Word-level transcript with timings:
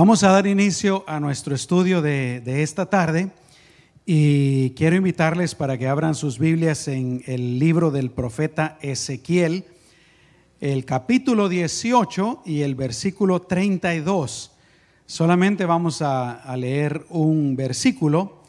Vamos 0.00 0.22
a 0.22 0.30
dar 0.30 0.46
inicio 0.46 1.02
a 1.08 1.18
nuestro 1.18 1.56
estudio 1.56 2.00
de, 2.00 2.62
esta 2.62 2.86
tarde 2.86 3.32
y 4.06 4.70
quiero 4.76 4.94
invitarles 4.94 5.56
para 5.56 5.76
que 5.76 5.88
abran 5.88 6.14
sus 6.14 6.38
Biblias 6.38 6.86
en 6.86 7.24
el 7.26 7.58
libro 7.58 7.90
del 7.90 8.12
profeta 8.12 8.78
Ezequiel, 8.80 9.64
el 10.60 10.84
capítulo 10.84 11.48
18 11.48 12.42
y 12.46 12.60
el 12.60 12.76
versículo 12.76 13.42
32. 13.42 14.52
Solamente 15.04 15.66
vamos 15.66 16.00
a, 16.00 16.30
a 16.30 16.56
leer 16.56 17.04
un 17.08 17.56
versículo, 17.56 18.42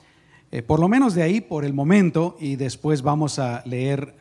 eh, 0.52 0.62
por 0.62 0.80
lo 0.80 0.88
menos 0.88 1.16
de 1.16 1.24
ahí 1.24 1.42
por 1.42 1.66
el 1.66 1.74
momento, 1.74 2.38
y 2.40 2.58
después 2.58 3.02
vamos 3.02 3.40
a 3.40 3.64
leer 3.66 4.14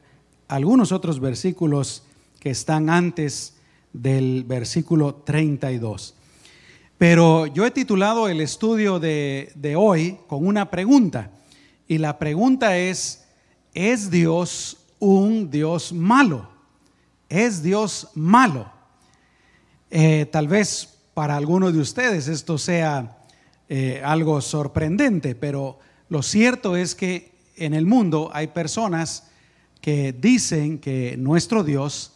algunos 0.49 0.93
otros 0.93 1.21
versículos 1.21 2.05
que 2.41 2.49
están 2.49 2.89
antes 2.89 3.59
del 3.93 4.45
versículo 4.45 5.17
32. 5.17 6.15
Pero 6.99 7.47
yo 7.47 7.65
he 7.65 7.71
titulado 7.71 8.29
el 8.29 8.41
estudio 8.41 8.99
de, 8.99 9.75
hoy 9.79 10.19
con 10.27 10.45
una 10.45 10.69
pregunta. 10.69 11.31
Y 11.87 11.99
la 11.99 12.19
pregunta 12.19 12.77
es, 12.77 13.25
¿es 13.73 14.11
Dios 14.11 14.79
un 14.99 15.49
Dios 15.49 15.93
malo? 15.93 16.51
¿Es 17.29 17.63
Dios 17.63 18.09
malo? 18.15 18.71
Eh, 19.91 20.27
tal 20.33 20.49
vez 20.49 20.99
para 21.15 21.37
algunos 21.37 21.73
de 21.73 21.79
ustedes 21.79 22.27
esto 22.27 22.59
sea 22.59 23.25
eh, 23.69 24.03
algo 24.05 24.41
sorprendente, 24.41 25.37
pero 25.37 25.79
lo 26.09 26.23
cierto 26.23 26.77
es 26.77 26.97
que 26.97 27.33
en 27.57 27.75
el 27.75 27.87
mundo 27.87 28.29
hay 28.35 28.49
personas 28.49 29.31
que 29.81 30.13
dicen 30.13 30.79
que 30.81 31.17
nuestro 31.17 31.63
Dios, 31.63 32.13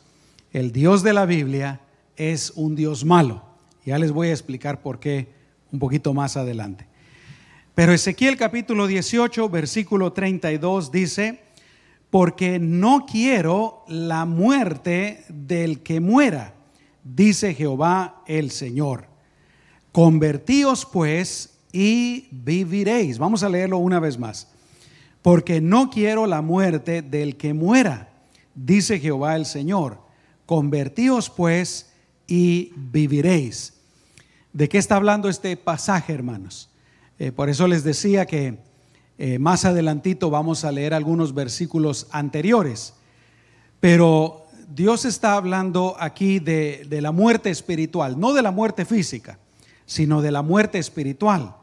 el 0.52 0.72
Dios 0.72 1.04
de 1.04 1.12
la 1.12 1.24
Biblia, 1.24 1.80
es 2.16 2.52
un 2.56 2.74
Dios 2.74 3.04
malo. 3.04 3.51
Ya 3.84 3.98
les 3.98 4.12
voy 4.12 4.28
a 4.28 4.32
explicar 4.32 4.80
por 4.80 5.00
qué 5.00 5.28
un 5.72 5.78
poquito 5.78 6.14
más 6.14 6.36
adelante. 6.36 6.86
Pero 7.74 7.92
Ezequiel 7.92 8.36
capítulo 8.36 8.86
18, 8.86 9.48
versículo 9.48 10.12
32 10.12 10.92
dice, 10.92 11.40
porque 12.10 12.58
no 12.58 13.06
quiero 13.06 13.84
la 13.88 14.24
muerte 14.24 15.24
del 15.28 15.82
que 15.82 15.98
muera, 15.98 16.54
dice 17.02 17.54
Jehová 17.54 18.22
el 18.26 18.50
Señor. 18.50 19.06
Convertíos 19.90 20.86
pues 20.86 21.58
y 21.72 22.28
viviréis. 22.30 23.18
Vamos 23.18 23.42
a 23.42 23.48
leerlo 23.48 23.78
una 23.78 23.98
vez 23.98 24.18
más. 24.18 24.48
Porque 25.22 25.60
no 25.60 25.90
quiero 25.90 26.26
la 26.26 26.42
muerte 26.42 27.02
del 27.02 27.36
que 27.36 27.54
muera, 27.54 28.10
dice 28.54 29.00
Jehová 29.00 29.36
el 29.36 29.46
Señor. 29.46 29.98
Convertíos 30.46 31.30
pues 31.30 31.91
y 32.32 32.72
viviréis. 32.74 33.74
¿De 34.54 34.66
qué 34.66 34.78
está 34.78 34.96
hablando 34.96 35.28
este 35.28 35.54
pasaje, 35.58 36.14
hermanos? 36.14 36.70
Eh, 37.18 37.30
por 37.30 37.50
eso 37.50 37.68
les 37.68 37.84
decía 37.84 38.24
que 38.24 38.56
eh, 39.18 39.38
más 39.38 39.66
adelantito 39.66 40.30
vamos 40.30 40.64
a 40.64 40.72
leer 40.72 40.94
algunos 40.94 41.34
versículos 41.34 42.06
anteriores. 42.10 42.94
Pero 43.80 44.46
Dios 44.74 45.04
está 45.04 45.34
hablando 45.34 45.94
aquí 46.00 46.38
de, 46.38 46.86
la 47.02 47.12
muerte 47.12 47.50
espiritual, 47.50 48.18
no 48.18 48.32
de 48.32 48.40
la 48.40 48.50
muerte 48.50 48.86
física, 48.86 49.38
sino 49.84 50.22
de 50.22 50.30
la 50.30 50.40
muerte 50.40 50.78
espiritual. 50.78 51.54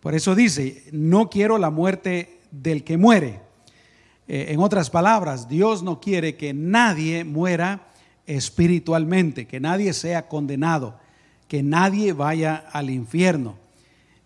Por 0.00 0.14
eso 0.14 0.34
dice, 0.34 0.84
no 0.92 1.28
quiero 1.28 1.58
la 1.58 1.68
muerte 1.68 2.40
del 2.52 2.84
que 2.84 2.96
muere. 2.96 3.40
Eh, 4.28 4.46
en 4.48 4.60
otras 4.60 4.88
palabras, 4.88 5.46
Dios 5.46 5.82
no 5.82 6.00
quiere 6.00 6.36
que 6.36 6.54
nadie 6.54 7.22
muera 7.22 7.88
espiritualmente, 8.26 9.46
que 9.46 9.60
nadie 9.60 9.92
sea 9.92 10.28
condenado, 10.28 10.98
que 11.48 11.62
nadie 11.62 12.12
vaya 12.12 12.56
al 12.72 12.90
infierno. 12.90 13.56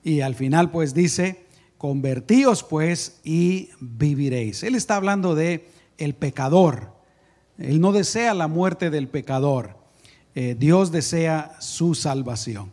Y 0.03 0.23
al 0.23 0.35
final 0.35 0.71
pues 0.71 0.95
dice, 0.95 1.45
convertíos 1.77 2.63
pues 2.63 3.21
y 3.25 3.71
viviréis. 3.81 4.63
Él 4.63 4.75
está 4.75 4.97
hablando 4.97 5.35
de 5.35 5.69
el 5.99 6.15
pecador. 6.15 6.93
Él 7.59 7.81
no 7.81 7.93
desea 7.93 8.35
la 8.35 8.49
muerte 8.49 8.91
del 8.91 9.09
pecador. 9.09 9.77
Eh, 10.35 10.57
Dios 10.59 10.93
desea 10.93 11.57
su 11.61 11.95
salvación. 11.95 12.71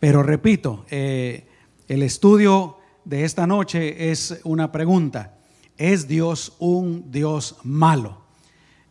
Pero 0.00 0.22
repito, 0.22 0.86
eh, 0.90 1.46
el 1.88 2.02
estudio 2.02 2.78
de 3.04 3.24
esta 3.24 3.46
noche 3.46 4.10
es 4.10 4.40
una 4.44 4.72
pregunta. 4.72 5.38
¿Es 5.76 6.08
Dios 6.08 6.54
un 6.58 7.10
Dios 7.10 7.56
malo? 7.62 8.23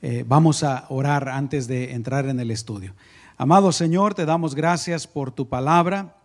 Eh, 0.05 0.25
vamos 0.27 0.63
a 0.63 0.85
orar 0.89 1.29
antes 1.29 1.65
de 1.65 1.93
entrar 1.93 2.27
en 2.27 2.37
el 2.37 2.51
estudio. 2.51 2.93
Amado 3.37 3.71
Señor, 3.71 4.13
te 4.13 4.25
damos 4.25 4.53
gracias 4.53 5.07
por 5.07 5.31
tu 5.31 5.47
palabra. 5.47 6.17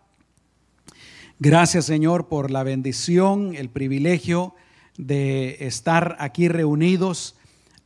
Gracias 1.39 1.85
Señor 1.85 2.27
por 2.27 2.51
la 2.51 2.63
bendición, 2.63 3.55
el 3.55 3.69
privilegio 3.69 4.53
de 4.97 5.65
estar 5.65 6.17
aquí 6.19 6.49
reunidos 6.49 7.37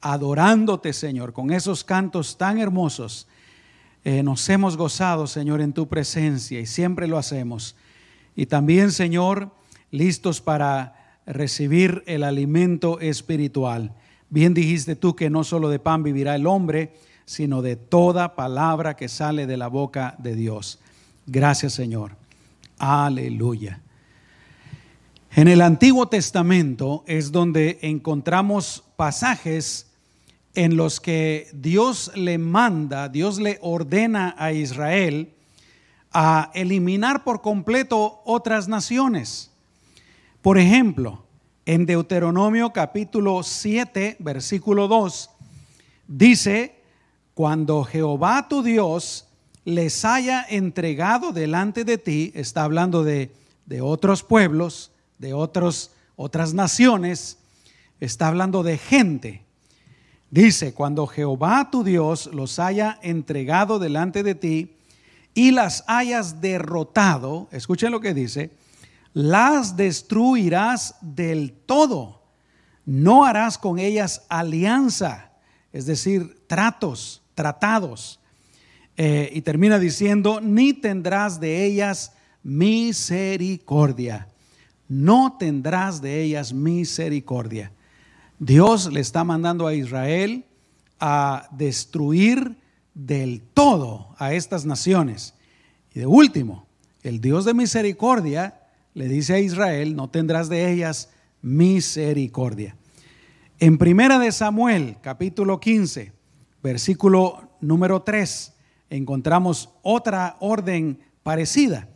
adorándote 0.01 0.93
Señor 0.93 1.31
con 1.31 1.51
esos 1.51 1.83
cantos 1.83 2.39
tan 2.39 2.57
hermosos. 2.57 3.27
Eh, 4.03 4.23
nos 4.23 4.49
hemos 4.49 4.77
gozado 4.77 5.27
Señor 5.27 5.61
en 5.61 5.73
tu 5.73 5.87
presencia 5.87 6.59
y 6.59 6.65
siempre 6.65 7.07
lo 7.07 7.19
hacemos. 7.19 7.75
Y 8.35 8.47
también 8.47 8.91
Señor, 8.91 9.51
listos 9.91 10.41
para 10.41 11.19
recibir 11.27 12.03
el 12.07 12.23
alimento 12.23 12.99
espiritual. 12.99 13.93
Bien 14.33 14.55
dijiste 14.55 14.95
tú 14.95 15.15
que 15.15 15.29
no 15.29 15.43
solo 15.43 15.69
de 15.69 15.77
pan 15.77 16.01
vivirá 16.01 16.33
el 16.33 16.47
hombre, 16.47 16.91
sino 17.23 17.61
de 17.61 17.75
toda 17.75 18.33
palabra 18.35 18.95
que 18.95 19.07
sale 19.07 19.45
de 19.45 19.57
la 19.57 19.67
boca 19.67 20.15
de 20.17 20.33
Dios. 20.33 20.79
Gracias 21.27 21.73
Señor. 21.73 22.15
Aleluya. 22.79 23.79
En 25.35 25.47
el 25.47 25.61
Antiguo 25.61 26.07
Testamento 26.07 27.03
es 27.05 27.31
donde 27.31 27.77
encontramos 27.83 28.83
pasajes 28.95 29.91
en 30.55 30.77
los 30.77 30.99
que 30.99 31.47
Dios 31.53 32.11
le 32.15 32.39
manda, 32.39 33.09
Dios 33.09 33.37
le 33.37 33.59
ordena 33.61 34.33
a 34.39 34.51
Israel 34.51 35.31
a 36.11 36.49
eliminar 36.55 37.23
por 37.23 37.43
completo 37.43 38.23
otras 38.25 38.67
naciones. 38.67 39.51
Por 40.41 40.57
ejemplo, 40.57 41.22
en 41.65 41.85
Deuteronomio 41.85 42.73
capítulo 42.73 43.41
7, 43.41 44.17
versículo 44.19 44.87
2, 44.87 45.29
dice, 46.07 46.75
cuando 47.33 47.83
Jehová 47.83 48.47
tu 48.49 48.63
Dios 48.63 49.27
les 49.63 50.03
haya 50.03 50.45
entregado 50.49 51.31
delante 51.31 51.85
de 51.85 51.97
ti, 51.97 52.31
está 52.35 52.63
hablando 52.63 53.03
de, 53.03 53.31
de 53.65 53.81
otros 53.81 54.23
pueblos, 54.23 54.91
de 55.19 55.33
otros, 55.33 55.91
otras 56.17 56.53
naciones, 56.53 57.37
está 58.01 58.27
hablando 58.27 58.63
de 58.63 58.77
gente. 58.77 59.41
Dice, 60.31 60.73
cuando 60.73 61.07
Jehová 61.07 61.69
tu 61.71 61.83
Dios 61.83 62.29
los 62.33 62.59
haya 62.59 62.99
entregado 63.01 63.79
delante 63.79 64.23
de 64.23 64.35
ti 64.35 64.73
y 65.33 65.51
las 65.51 65.85
hayas 65.87 66.41
derrotado, 66.41 67.47
escuchen 67.51 67.91
lo 67.91 68.01
que 68.01 68.13
dice, 68.13 68.49
las 69.13 69.77
destruirás 69.77 70.95
del 71.01 71.53
todo. 71.53 72.23
No 72.85 73.25
harás 73.25 73.57
con 73.57 73.79
ellas 73.79 74.25
alianza, 74.27 75.31
es 75.71 75.85
decir, 75.85 76.43
tratos, 76.47 77.21
tratados. 77.35 78.19
Eh, 78.97 79.31
y 79.33 79.41
termina 79.41 79.79
diciendo, 79.79 80.39
ni 80.41 80.73
tendrás 80.73 81.39
de 81.39 81.65
ellas 81.65 82.13
misericordia. 82.43 84.27
No 84.87 85.37
tendrás 85.39 86.01
de 86.01 86.21
ellas 86.21 86.53
misericordia. 86.53 87.71
Dios 88.37 88.91
le 88.91 88.99
está 88.99 89.23
mandando 89.23 89.65
a 89.65 89.73
Israel 89.73 90.45
a 90.99 91.47
destruir 91.51 92.57
del 92.93 93.41
todo 93.41 94.13
a 94.17 94.33
estas 94.33 94.65
naciones. 94.65 95.33
Y 95.95 95.99
de 95.99 96.05
último, 96.05 96.67
el 97.01 97.21
Dios 97.21 97.45
de 97.45 97.53
misericordia 97.53 98.62
le 98.93 99.07
dice 99.07 99.33
a 99.33 99.39
Israel, 99.39 99.95
no 99.95 100.09
tendrás 100.09 100.49
de 100.49 100.71
ellas 100.71 101.09
misericordia. 101.41 102.75
En 103.59 103.77
Primera 103.77 104.19
de 104.19 104.31
Samuel, 104.31 104.97
capítulo 105.01 105.59
15, 105.59 106.11
versículo 106.61 107.49
número 107.61 108.01
3, 108.01 108.53
encontramos 108.89 109.69
otra 109.81 110.37
orden 110.39 110.99
parecida. 111.23 111.89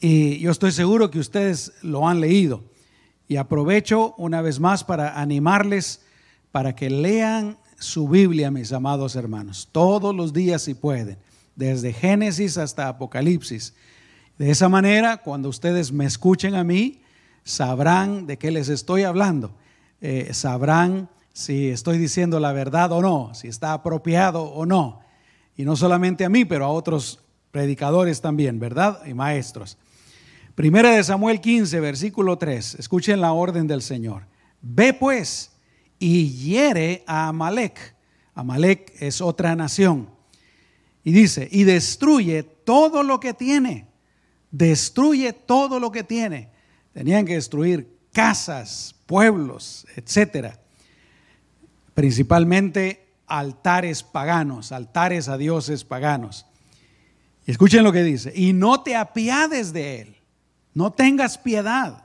Y 0.00 0.38
yo 0.38 0.50
estoy 0.50 0.72
seguro 0.72 1.10
que 1.10 1.18
ustedes 1.18 1.72
lo 1.82 2.08
han 2.08 2.20
leído. 2.20 2.64
Y 3.26 3.36
aprovecho 3.36 4.14
una 4.18 4.42
vez 4.42 4.60
más 4.60 4.84
para 4.84 5.20
animarles 5.20 6.02
para 6.52 6.74
que 6.74 6.90
lean 6.90 7.58
su 7.78 8.08
Biblia, 8.08 8.50
mis 8.50 8.72
amados 8.72 9.16
hermanos, 9.16 9.68
todos 9.72 10.14
los 10.14 10.32
días 10.32 10.62
si 10.62 10.74
pueden, 10.74 11.18
desde 11.56 11.92
Génesis 11.92 12.56
hasta 12.58 12.88
Apocalipsis 12.88 13.74
de 14.38 14.50
esa 14.50 14.68
manera, 14.68 15.18
cuando 15.18 15.48
ustedes 15.48 15.92
me 15.92 16.06
escuchen 16.06 16.54
a 16.54 16.64
mí, 16.64 17.02
sabrán 17.44 18.26
de 18.26 18.36
qué 18.36 18.50
les 18.50 18.68
estoy 18.68 19.04
hablando. 19.04 19.54
Eh, 20.00 20.30
sabrán 20.32 21.08
si 21.32 21.68
estoy 21.68 21.98
diciendo 21.98 22.40
la 22.40 22.52
verdad 22.52 22.90
o 22.92 23.00
no, 23.00 23.32
si 23.34 23.48
está 23.48 23.72
apropiado 23.72 24.42
o 24.42 24.66
no. 24.66 25.00
Y 25.56 25.64
no 25.64 25.76
solamente 25.76 26.24
a 26.24 26.28
mí, 26.28 26.44
pero 26.44 26.64
a 26.64 26.68
otros 26.68 27.20
predicadores 27.52 28.20
también, 28.20 28.58
¿verdad? 28.58 29.06
Y 29.06 29.14
maestros. 29.14 29.78
Primera 30.56 30.90
de 30.90 31.04
Samuel 31.04 31.40
15, 31.40 31.78
versículo 31.80 32.36
3. 32.36 32.76
Escuchen 32.76 33.20
la 33.20 33.32
orden 33.32 33.68
del 33.68 33.82
Señor. 33.82 34.26
Ve 34.60 34.94
pues 34.94 35.52
y 35.98 36.30
hiere 36.30 37.04
a 37.06 37.28
Amalek. 37.28 37.94
Amalek 38.34 38.92
es 39.00 39.20
otra 39.20 39.54
nación. 39.54 40.10
Y 41.04 41.12
dice, 41.12 41.48
y 41.52 41.64
destruye 41.64 42.42
todo 42.42 43.02
lo 43.02 43.20
que 43.20 43.34
tiene. 43.34 43.86
Destruye 44.56 45.32
todo 45.32 45.80
lo 45.80 45.90
que 45.90 46.04
tiene. 46.04 46.50
Tenían 46.92 47.26
que 47.26 47.34
destruir 47.34 47.88
casas, 48.12 48.94
pueblos, 49.06 49.86
etcétera. 49.96 50.60
Principalmente 51.94 53.06
altares 53.26 54.02
paganos, 54.02 54.70
altares 54.70 55.28
a 55.28 55.36
dioses 55.36 55.84
paganos. 55.84 56.46
Y 57.46 57.50
escuchen 57.50 57.82
lo 57.82 57.92
que 57.92 58.02
dice, 58.02 58.32
y 58.34 58.52
no 58.52 58.82
te 58.82 58.94
apiades 58.94 59.72
de 59.72 60.00
él 60.00 60.14
no 60.74 60.92
tengas 60.92 61.38
piedad. 61.38 62.04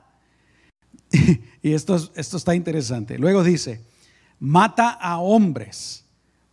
y 1.62 1.72
esto, 1.72 1.96
esto 2.14 2.36
está 2.36 2.54
interesante. 2.54 3.18
Luego 3.18 3.44
dice, 3.44 3.80
mata 4.38 4.90
a 4.90 5.18
hombres, 5.18 6.04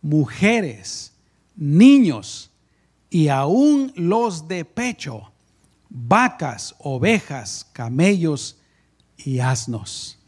mujeres, 0.02 1.12
niños 1.56 2.50
y 3.08 3.28
aún 3.28 3.92
los 3.94 4.48
de 4.48 4.64
pecho, 4.64 5.32
vacas, 5.90 6.74
ovejas, 6.78 7.68
camellos 7.72 8.58
y 9.16 9.40
asnos. 9.40 10.18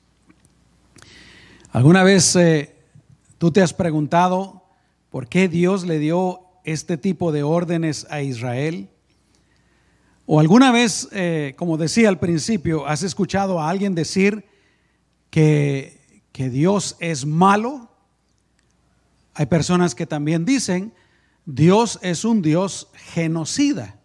¿Alguna 1.70 2.02
vez 2.02 2.34
eh, 2.36 2.74
tú 3.38 3.50
te 3.50 3.62
has 3.62 3.72
preguntado 3.72 4.64
por 5.10 5.28
qué 5.28 5.48
Dios 5.48 5.84
le 5.84 5.98
dio 5.98 6.40
este 6.64 6.96
tipo 6.96 7.32
de 7.32 7.42
órdenes 7.42 8.06
a 8.10 8.22
Israel? 8.22 8.88
¿O 10.26 10.40
alguna 10.40 10.72
vez, 10.72 11.08
eh, 11.12 11.54
como 11.56 11.76
decía 11.76 12.08
al 12.08 12.18
principio, 12.18 12.86
has 12.86 13.02
escuchado 13.02 13.60
a 13.60 13.68
alguien 13.68 13.94
decir 13.94 14.44
que, 15.30 16.24
que 16.32 16.50
Dios 16.50 16.96
es 17.00 17.26
malo? 17.26 17.88
Hay 19.34 19.46
personas 19.46 19.94
que 19.94 20.06
también 20.06 20.44
dicen, 20.44 20.92
Dios 21.46 21.98
es 22.02 22.24
un 22.24 22.42
Dios 22.42 22.88
genocida. 22.94 24.00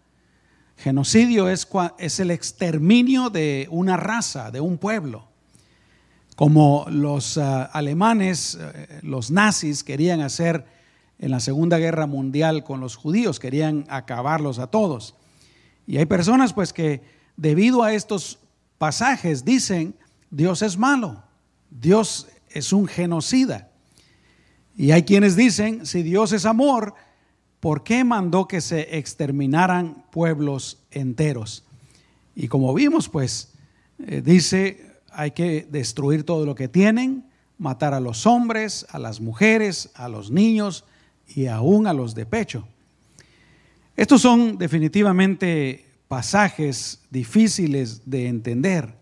Genocidio 0.78 1.50
es, 1.50 1.68
es 1.98 2.20
el 2.20 2.32
exterminio 2.32 3.30
de 3.30 3.68
una 3.72 3.98
raza, 3.98 4.52
de 4.52 4.62
un 4.62 4.78
pueblo. 4.78 5.28
Como 6.36 6.86
los 6.90 7.38
ah, 7.38 7.64
alemanes, 7.64 8.58
eh, 8.60 9.00
los 9.02 9.32
nazis 9.32 9.84
querían 9.84 10.22
hacer 10.22 10.66
en 11.18 11.32
la 11.32 11.40
Segunda 11.40 11.78
Guerra 11.78 12.08
Mundial 12.08 12.64
con 12.64 12.82
los 12.82 12.96
judíos, 12.96 13.40
querían 13.40 13.86
acabarlos 13.90 14.60
a 14.60 14.68
todos. 14.68 15.16
Y 15.88 15.98
hay 15.98 16.06
personas 16.06 16.54
pues 16.54 16.74
que 16.74 17.02
debido 17.38 17.84
a 17.84 17.94
estos 17.94 18.40
pasajes 18.78 19.46
dicen, 19.46 19.96
Dios 20.30 20.62
es 20.62 20.78
malo, 20.78 21.24
Dios 21.70 22.28
es 22.50 22.74
un 22.74 22.88
genocida. 22.88 23.70
Y 24.78 24.92
hay 24.92 25.04
quienes 25.04 25.38
dicen, 25.38 25.86
si 25.86 26.04
Dios 26.04 26.34
es 26.34 26.46
amor, 26.46 26.96
¿por 27.66 27.82
qué 27.82 28.04
mandó 28.04 28.48
que 28.48 28.62
se 28.62 28.96
exterminaran 29.00 30.06
pueblos 30.12 30.78
enteros? 30.92 31.64
Y 32.36 32.48
como 32.48 32.72
vimos, 32.76 33.10
pues, 33.10 33.54
eh, 34.06 34.22
dice, 34.24 35.00
hay 35.12 35.32
que 35.32 35.66
destruir 35.72 36.26
todo 36.26 36.46
lo 36.46 36.54
que 36.54 36.68
tienen, 36.68 37.26
matar 37.58 37.96
a 37.96 38.00
los 38.00 38.28
hombres, 38.28 38.86
a 38.92 39.00
las 39.00 39.20
mujeres, 39.20 39.90
a 39.96 40.10
los 40.10 40.30
niños 40.30 40.86
y 41.28 41.48
aún 41.48 41.88
a 41.88 41.94
los 41.94 42.14
de 42.14 42.28
pecho. 42.28 42.68
Estos 43.98 44.22
son 44.22 44.60
definitivamente 44.60 45.88
pasajes 46.08 47.02
difíciles 47.10 48.04
de 48.06 48.28
entender. 48.28 48.94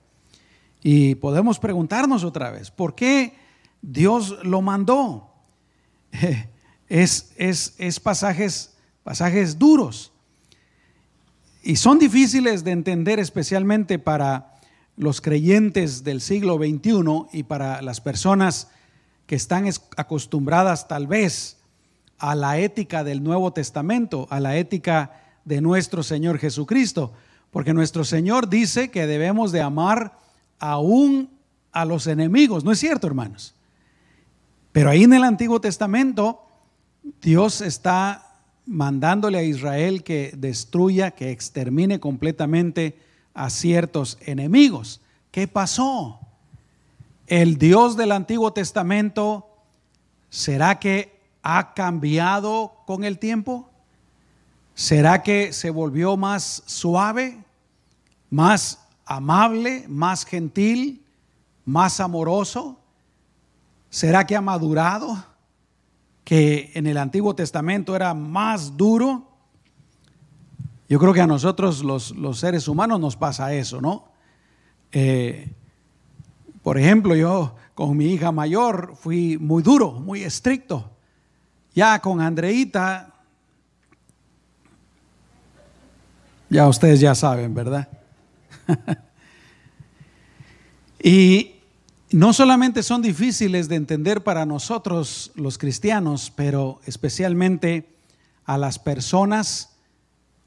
Y 0.81 1.15
podemos 1.15 1.59
preguntarnos 1.59 2.23
otra 2.23 2.49
vez, 2.49 2.71
¿por 2.71 2.95
qué 2.95 3.35
Dios 3.81 4.37
lo 4.41 4.61
mandó? 4.61 5.33
Es, 6.89 7.31
es, 7.37 7.75
es 7.77 7.99
pasajes, 7.99 8.73
pasajes 9.03 9.57
duros. 9.57 10.11
Y 11.63 11.77
son 11.77 11.97
difíciles 11.97 12.63
de 12.63 12.71
entender 12.71 13.19
especialmente 13.19 13.99
para 13.99 14.53
los 14.97 15.21
creyentes 15.21 16.03
del 16.03 16.21
siglo 16.21 16.57
XXI 16.57 17.27
y 17.31 17.43
para 17.43 17.81
las 17.81 18.01
personas 18.01 18.67
que 19.25 19.35
están 19.35 19.69
acostumbradas 19.97 20.87
tal 20.87 21.07
vez 21.07 21.57
a 22.19 22.35
la 22.35 22.57
ética 22.57 23.03
del 23.03 23.23
Nuevo 23.23 23.53
Testamento, 23.53 24.27
a 24.29 24.39
la 24.39 24.57
ética 24.57 25.11
de 25.45 25.61
nuestro 25.61 26.03
Señor 26.03 26.37
Jesucristo, 26.37 27.13
porque 27.51 27.73
nuestro 27.73 28.03
Señor 28.03 28.49
dice 28.49 28.91
que 28.91 29.07
debemos 29.07 29.51
de 29.51 29.61
amar 29.61 30.19
aún 30.59 31.29
a 31.71 31.85
los 31.85 32.07
enemigos, 32.07 32.63
¿no 32.63 32.71
es 32.71 32.79
cierto, 32.79 33.07
hermanos? 33.07 33.55
Pero 34.71 34.89
ahí 34.89 35.03
en 35.03 35.13
el 35.13 35.23
Antiguo 35.23 35.59
Testamento 35.59 36.42
Dios 37.21 37.61
está 37.61 38.33
mandándole 38.65 39.37
a 39.37 39.43
Israel 39.43 40.03
que 40.03 40.33
destruya, 40.37 41.11
que 41.11 41.31
extermine 41.31 41.99
completamente 41.99 42.97
a 43.33 43.49
ciertos 43.49 44.17
enemigos. 44.21 45.01
¿Qué 45.31 45.47
pasó? 45.47 46.19
El 47.27 47.57
Dios 47.57 47.97
del 47.97 48.11
Antiguo 48.11 48.53
Testamento, 48.53 49.47
¿será 50.29 50.79
que 50.79 51.19
ha 51.41 51.73
cambiado 51.73 52.73
con 52.85 53.03
el 53.03 53.19
tiempo? 53.19 53.69
¿Será 54.75 55.23
que 55.23 55.53
se 55.53 55.69
volvió 55.69 56.17
más 56.17 56.63
suave, 56.65 57.43
más 58.29 58.79
amable, 59.05 59.85
más 59.87 60.25
gentil, 60.25 61.03
más 61.65 61.99
amoroso? 61.99 62.77
¿Será 63.89 64.25
que 64.25 64.35
ha 64.35 64.41
madurado? 64.41 65.32
Que 66.23 66.71
en 66.73 66.87
el 66.87 66.97
Antiguo 66.97 67.35
Testamento 67.35 67.95
era 67.95 68.13
más 68.13 68.77
duro. 68.77 69.29
Yo 70.87 70.99
creo 70.99 71.13
que 71.13 71.21
a 71.21 71.27
nosotros 71.27 71.83
los, 71.83 72.13
seres 72.39 72.67
humanos 72.67 72.99
nos 72.99 73.15
pasa 73.15 73.53
eso, 73.53 73.81
¿no? 73.81 74.09
Eh, 74.91 75.53
por 76.61 76.77
ejemplo, 76.77 77.15
yo 77.15 77.55
con 77.73 77.97
mi 77.97 78.05
hija 78.05 78.31
mayor 78.31 78.95
fui 78.95 79.37
muy 79.37 79.63
duro, 79.63 79.91
muy 79.91 80.23
estricto. 80.23 80.91
Ya 81.73 81.99
con 81.99 82.21
Andreita, 82.21 83.13
ya 86.49 86.67
ustedes 86.67 86.99
ya 86.99 87.15
saben, 87.15 87.53
¿verdad? 87.53 87.89
y 91.03 91.52
no 92.13 92.31
solamente 92.31 92.83
son 92.83 93.01
difíciles 93.01 93.67
de 93.67 93.75
entender 93.75 94.23
para 94.23 94.45
nosotros 94.45 95.31
los 95.33 95.57
cristianos, 95.57 96.31
pero 96.35 96.79
especialmente 96.85 97.89
a 98.45 98.59
las 98.59 98.77
personas 98.77 99.71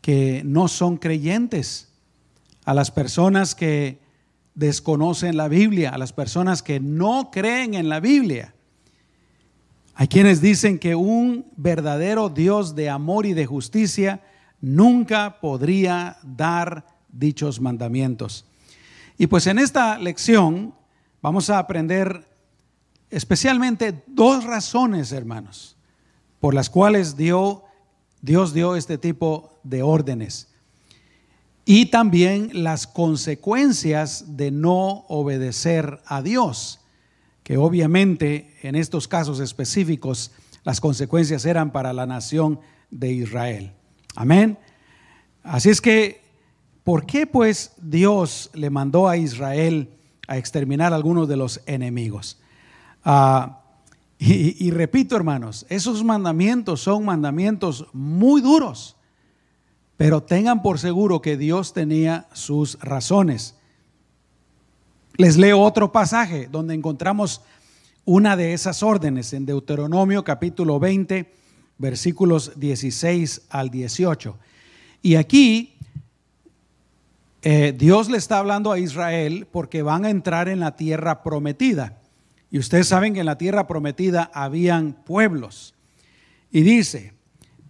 que 0.00 0.42
no 0.44 0.68
son 0.68 0.96
creyentes, 0.96 1.88
a 2.64 2.72
las 2.72 2.92
personas 2.92 3.56
que 3.56 3.98
desconocen 4.54 5.36
la 5.36 5.48
Biblia, 5.48 5.90
a 5.90 5.98
las 5.98 6.12
personas 6.12 6.62
que 6.62 6.78
no 6.78 7.32
creen 7.32 7.74
en 7.74 7.88
la 7.88 7.98
Biblia. 7.98 8.54
Hay 9.96 10.06
quienes 10.06 10.40
dicen 10.40 10.78
que 10.78 10.94
un 10.94 11.46
verdadero 11.56 12.28
Dios 12.28 12.76
de 12.76 12.90
amor 12.90 13.26
y 13.26 13.34
de 13.34 13.44
justicia 13.44 14.22
nunca 14.60 15.40
podría 15.40 16.18
dar 16.22 16.86
dichos 17.08 17.60
mandamientos. 17.60 18.44
Y 19.18 19.26
pues 19.26 19.48
en 19.48 19.58
esta 19.58 19.98
lección 19.98 20.75
vamos 21.26 21.50
a 21.50 21.58
aprender 21.58 22.24
especialmente 23.10 24.04
dos 24.06 24.44
razones, 24.44 25.10
hermanos, 25.10 25.76
por 26.38 26.54
las 26.54 26.70
cuales 26.70 27.16
dio, 27.16 27.64
Dios 28.22 28.54
dio 28.54 28.76
este 28.76 28.96
tipo 28.96 29.58
de 29.64 29.82
órdenes. 29.82 30.46
Y 31.64 31.86
también 31.86 32.62
las 32.62 32.86
consecuencias 32.86 34.36
de 34.36 34.52
no 34.52 35.04
obedecer 35.08 36.00
a 36.06 36.22
Dios 36.22 36.78
que 37.42 37.56
obviamente 37.56 38.54
en 38.62 38.76
estos 38.76 39.08
casos 39.08 39.40
específicos 39.40 40.30
las 40.62 40.80
consecuencias 40.80 41.44
eran 41.44 41.72
para 41.72 41.92
la 41.92 42.06
nación 42.06 42.60
de 42.92 43.10
Israel. 43.10 43.72
Amén. 44.14 44.58
Así 45.42 45.70
es 45.70 45.80
que, 45.80 46.20
¿por 46.84 47.04
qué 47.04 47.26
pues 47.26 47.72
Dios 47.78 48.48
le 48.54 48.70
mandó 48.70 49.08
a 49.08 49.16
Israel 49.16 49.90
a 50.26 50.36
exterminar 50.36 50.92
a 50.92 50.96
algunos 50.96 51.28
de 51.28 51.36
los 51.36 51.60
enemigos? 51.66 52.38
Ah, 53.04 53.60
y, 54.18 54.66
y 54.66 54.70
repito, 54.70 55.16
hermanos, 55.16 55.66
esos 55.68 56.02
mandamientos 56.02 56.80
son 56.80 57.04
mandamientos 57.04 57.86
muy 57.92 58.40
duros, 58.40 58.96
pero 59.96 60.22
tengan 60.22 60.62
por 60.62 60.78
seguro 60.78 61.22
que 61.22 61.36
Dios 61.36 61.72
tenía 61.72 62.28
sus 62.32 62.78
razones. 62.80 63.54
Les 65.16 65.36
leo 65.36 65.60
otro 65.60 65.92
pasaje 65.92 66.48
donde 66.50 66.74
encontramos 66.74 67.40
una 68.04 68.36
de 68.36 68.52
esas 68.52 68.82
órdenes 68.82 69.32
en 69.32 69.46
Deuteronomio 69.46 70.22
capítulo 70.22 70.78
20, 70.78 71.32
versículos 71.78 72.52
16 72.58 73.42
al 73.50 73.70
18. 73.70 74.36
Y 75.02 75.16
aquí 75.16 75.75
eh, 77.48 77.72
Dios 77.72 78.10
le 78.10 78.18
está 78.18 78.40
hablando 78.40 78.72
a 78.72 78.78
Israel 78.80 79.46
porque 79.52 79.82
van 79.82 80.04
a 80.04 80.10
entrar 80.10 80.48
en 80.48 80.58
la 80.58 80.74
tierra 80.74 81.22
prometida. 81.22 82.00
Y 82.50 82.58
ustedes 82.58 82.88
saben 82.88 83.14
que 83.14 83.20
en 83.20 83.26
la 83.26 83.38
tierra 83.38 83.68
prometida 83.68 84.32
habían 84.34 84.94
pueblos. 85.04 85.72
Y 86.50 86.62
dice, 86.62 87.14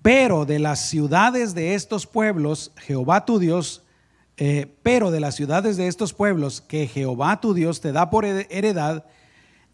pero 0.00 0.47
de 0.47 0.61
las 0.61 0.88
ciudades 0.88 1.54
de 1.54 1.75
estos 1.75 2.06
pueblos, 2.06 2.73
Jehová 2.78 3.26
tu 3.26 3.38
Dios, 3.38 3.83
eh, 4.38 4.78
pero 4.83 5.11
de 5.11 5.21
las 5.21 5.35
ciudades 5.35 5.76
de 5.76 5.88
estos 5.88 6.14
pueblos 6.14 6.62
que 6.62 6.87
Jehová 6.87 7.42
tu 7.42 7.52
Dios 7.52 7.83
te 7.83 7.92
da 7.92 8.09
por 8.09 8.25
heredad, 8.25 9.04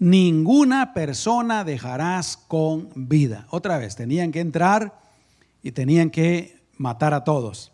ninguna 0.00 0.94
persona 0.94 1.62
dejarás 1.62 2.37
con 2.37 2.88
vida. 2.97 3.47
Otra 3.50 3.78
vez, 3.78 3.94
tenían 3.94 4.32
que 4.32 4.40
entrar 4.40 4.99
y 5.62 5.71
tenían 5.71 6.11
que 6.11 6.61
matar 6.76 7.14
a 7.14 7.23
todos, 7.23 7.72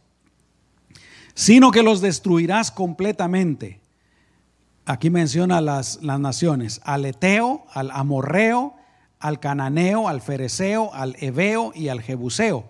sino 1.39 1.71
que 1.71 1.85
los 1.85 2.01
destruirás 2.01 2.73
completamente. 2.73 3.81
Aquí 4.85 5.09
menciona 5.09 5.61
las, 5.61 6.03
las 6.03 6.19
naciones, 6.19 6.81
al 6.83 7.05
Eteo, 7.05 7.65
al 7.73 7.93
Amorreo, 7.93 8.75
al 9.21 9.39
Cananeo, 9.39 10.09
al 10.09 10.21
Fereceo, 10.21 10.93
al 10.93 11.15
Ebeo 11.21 11.71
y 11.77 11.91
al 11.91 12.03
Jebuseo, 12.03 12.65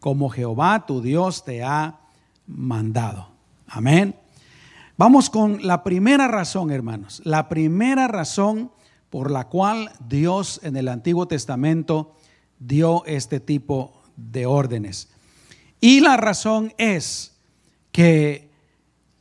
como 0.00 0.30
Jehová 0.30 0.86
tu 0.86 1.02
Dios 1.02 1.44
te 1.44 1.64
ha 1.64 2.00
mandado. 2.46 3.28
Amén. 3.68 4.16
Vamos 4.96 5.28
con 5.28 5.66
la 5.66 5.84
primera 5.84 6.26
razón, 6.26 6.70
hermanos. 6.70 7.20
La 7.26 7.50
primera 7.50 8.08
razón 8.08 8.70
por 9.10 9.30
la 9.30 9.48
cual 9.48 9.90
Dios 10.08 10.60
en 10.62 10.78
el 10.78 10.88
Antiguo 10.88 11.28
Testamento 11.28 12.16
dio 12.58 13.04
este 13.04 13.38
tipo 13.38 14.02
de 14.16 14.46
órdenes. 14.46 15.10
Y 15.78 16.00
la 16.00 16.16
razón 16.16 16.72
es 16.78 17.33
que 17.94 18.50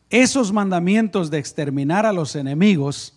esos 0.10 0.51
mandamientos 0.51 1.30
de 1.30 1.38
exterminar 1.38 2.08
a 2.08 2.12
los 2.12 2.36
enemigos, 2.36 3.13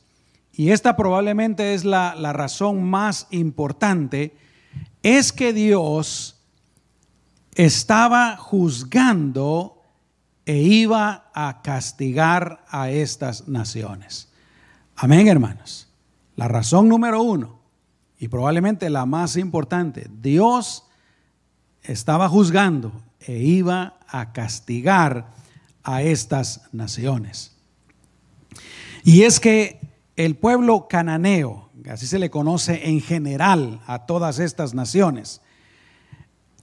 y 0.52 0.68
esta 0.68 0.96
probablemente 0.96 1.72
es 1.72 1.86
la, 1.86 2.14
la 2.14 2.34
razón 2.34 2.84
más 2.84 3.26
importante, 3.30 4.36
es 5.02 5.32
que 5.32 5.54
Dios 5.54 6.42
estaba 7.54 8.36
juzgando 8.36 9.82
e 10.44 10.58
iba 10.58 11.30
a 11.32 11.62
castigar 11.62 12.62
a 12.68 12.90
estas 12.90 13.48
naciones. 13.48 14.30
Amén, 14.94 15.26
hermanos. 15.26 15.88
La 16.34 16.48
razón 16.48 16.86
número 16.86 17.22
uno, 17.22 17.60
y 18.18 18.28
probablemente 18.28 18.90
la 18.90 19.06
más 19.06 19.38
importante, 19.38 20.10
Dios 20.20 20.86
estaba 21.82 22.28
juzgando 22.28 22.92
e 23.20 23.38
iba 23.38 23.98
a 24.06 24.34
castigar 24.34 25.45
a 25.86 26.02
estas 26.02 26.62
naciones. 26.72 27.52
Y 29.04 29.22
es 29.22 29.38
que 29.38 29.80
el 30.16 30.34
pueblo 30.34 30.88
cananeo, 30.88 31.70
así 31.88 32.08
se 32.08 32.18
le 32.18 32.28
conoce 32.28 32.88
en 32.88 33.00
general 33.00 33.80
a 33.86 34.04
todas 34.04 34.40
estas 34.40 34.74
naciones, 34.74 35.40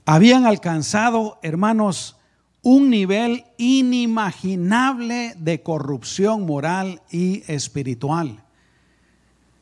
habían 0.04 0.44
alcanzado, 0.44 1.38
hermanos, 1.42 2.16
un 2.60 2.90
nivel 2.90 3.44
inimaginable 3.56 5.34
de 5.38 5.62
corrupción 5.62 6.44
moral 6.44 7.00
y 7.10 7.42
espiritual. 7.46 8.44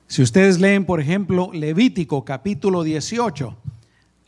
Si 0.08 0.22
ustedes 0.22 0.58
leen, 0.58 0.84
por 0.84 1.00
ejemplo, 1.00 1.50
Levítico 1.52 2.24
capítulo 2.24 2.82
18, 2.82 3.56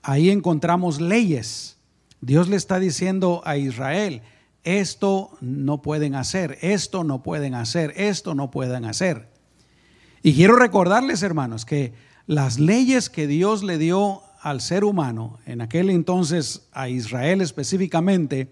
ahí 0.02 0.30
encontramos 0.30 1.00
leyes. 1.00 1.76
Dios 2.20 2.48
le 2.48 2.54
está 2.54 2.78
diciendo 2.78 3.42
a 3.44 3.56
Israel, 3.56 4.22
esto 4.64 5.30
no 5.40 5.82
pueden 5.82 6.14
hacer, 6.14 6.58
esto 6.62 7.04
no 7.04 7.22
pueden 7.22 7.54
hacer, 7.54 7.92
esto 7.96 8.34
no 8.34 8.50
pueden 8.50 8.84
hacer. 8.84 9.28
Y 10.22 10.34
quiero 10.34 10.56
recordarles, 10.56 11.22
hermanos, 11.22 11.64
que 11.64 11.92
las 12.26 12.58
leyes 12.58 13.10
que 13.10 13.26
Dios 13.26 13.62
le 13.62 13.76
dio 13.76 14.22
al 14.40 14.60
ser 14.60 14.84
humano, 14.84 15.38
en 15.46 15.60
aquel 15.60 15.90
entonces 15.90 16.66
a 16.72 16.88
Israel 16.88 17.42
específicamente, 17.42 18.50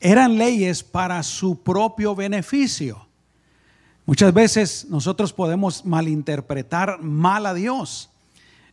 eran 0.00 0.38
leyes 0.38 0.82
para 0.82 1.22
su 1.22 1.62
propio 1.62 2.14
beneficio. 2.14 3.06
Muchas 4.06 4.34
veces 4.34 4.86
nosotros 4.88 5.32
podemos 5.32 5.84
malinterpretar 5.84 7.00
mal 7.00 7.46
a 7.46 7.54
Dios, 7.54 8.10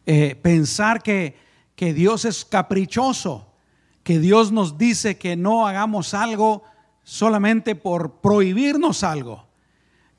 eh, 0.05 0.35
pensar 0.41 1.01
que, 1.01 1.35
que 1.75 1.93
Dios 1.93 2.25
es 2.25 2.43
caprichoso, 2.43 3.50
que 4.03 4.19
Dios 4.19 4.51
nos 4.51 4.77
dice 4.77 5.17
que 5.17 5.35
no 5.35 5.67
hagamos 5.67 6.13
algo 6.13 6.63
solamente 7.03 7.75
por 7.75 8.21
prohibirnos 8.21 9.03
algo, 9.03 9.47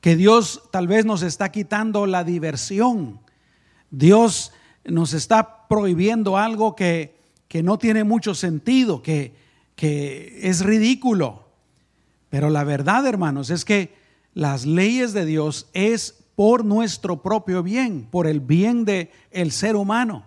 que 0.01 0.17
Dios 0.17 0.62
tal 0.71 0.89
vez 0.89 1.05
nos 1.05 1.23
está 1.23 1.51
quitando 1.51 2.07
la 2.07 2.25
diversión, 2.25 3.21
Dios 3.91 4.53
nos 4.85 5.12
está 5.12 5.69
prohibiendo 5.69 6.37
algo 6.37 6.75
que, 6.75 7.17
que 7.49 7.62
no 7.62 7.79
tiene 7.79 8.05
mucho 8.05 8.35
sentido, 8.35 9.03
que, 9.03 9.35
que 9.77 10.41
es 10.43 10.65
ridículo. 10.65 11.45
Pero 12.31 12.51
la 12.51 12.65
verdad, 12.65 13.07
hermanos, 13.07 13.51
es 13.51 13.65
que 13.65 13.95
las 14.35 14.65
leyes 14.65 15.12
de 15.12 15.27
Dios 15.27 15.69
es 15.73 16.25
por 16.35 16.65
nuestro 16.65 17.23
propio 17.23 17.62
bien, 17.62 18.09
por 18.11 18.27
el 18.27 18.41
bien 18.41 18.85
del 18.85 19.11
el 19.31 19.53
ser 19.53 19.77
humano. 19.77 20.25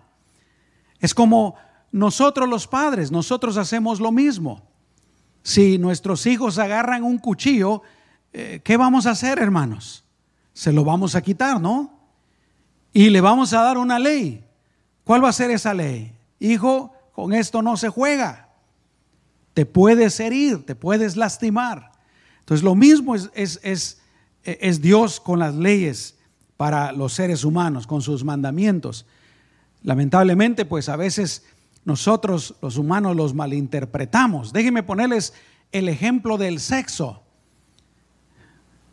Es 1.00 1.14
como 1.14 1.56
nosotros 1.96 2.46
los 2.46 2.66
padres, 2.66 3.10
nosotros 3.10 3.56
hacemos 3.56 4.00
lo 4.00 4.12
mismo. 4.12 4.60
Si 5.42 5.78
nuestros 5.78 6.26
hijos 6.26 6.58
agarran 6.58 7.02
un 7.02 7.16
cuchillo, 7.16 7.80
eh, 8.34 8.60
¿qué 8.62 8.76
vamos 8.76 9.06
a 9.06 9.12
hacer, 9.12 9.38
hermanos? 9.38 10.04
Se 10.52 10.74
lo 10.74 10.84
vamos 10.84 11.14
a 11.14 11.22
quitar, 11.22 11.58
¿no? 11.58 11.98
Y 12.92 13.08
le 13.08 13.22
vamos 13.22 13.54
a 13.54 13.62
dar 13.62 13.78
una 13.78 13.98
ley. 13.98 14.44
¿Cuál 15.04 15.24
va 15.24 15.30
a 15.30 15.32
ser 15.32 15.50
esa 15.50 15.72
ley? 15.72 16.12
Hijo, 16.38 16.92
con 17.12 17.32
esto 17.32 17.62
no 17.62 17.78
se 17.78 17.88
juega. 17.88 18.50
Te 19.54 19.64
puedes 19.64 20.20
herir, 20.20 20.66
te 20.66 20.74
puedes 20.74 21.16
lastimar. 21.16 21.92
Entonces 22.40 22.62
lo 22.62 22.74
mismo 22.74 23.14
es, 23.14 23.30
es, 23.32 24.82
Dios 24.82 25.18
con 25.18 25.38
las 25.38 25.54
leyes 25.54 26.18
para 26.58 26.92
los 26.92 27.14
seres 27.14 27.42
humanos, 27.42 27.86
con 27.86 28.02
sus 28.02 28.22
mandamientos. 28.22 29.06
Lamentablemente, 29.82 30.66
pues 30.66 30.90
a 30.90 30.96
veces 30.96 31.44
nosotros 31.86 32.56
los 32.60 32.76
humanos 32.76 33.14
los 33.16 33.32
malinterpretamos. 33.32 34.52
Déjenme 34.52 34.82
ponerles 34.82 35.32
el 35.70 35.88
ejemplo 35.88 36.36
del 36.36 36.58
sexo. 36.58 37.22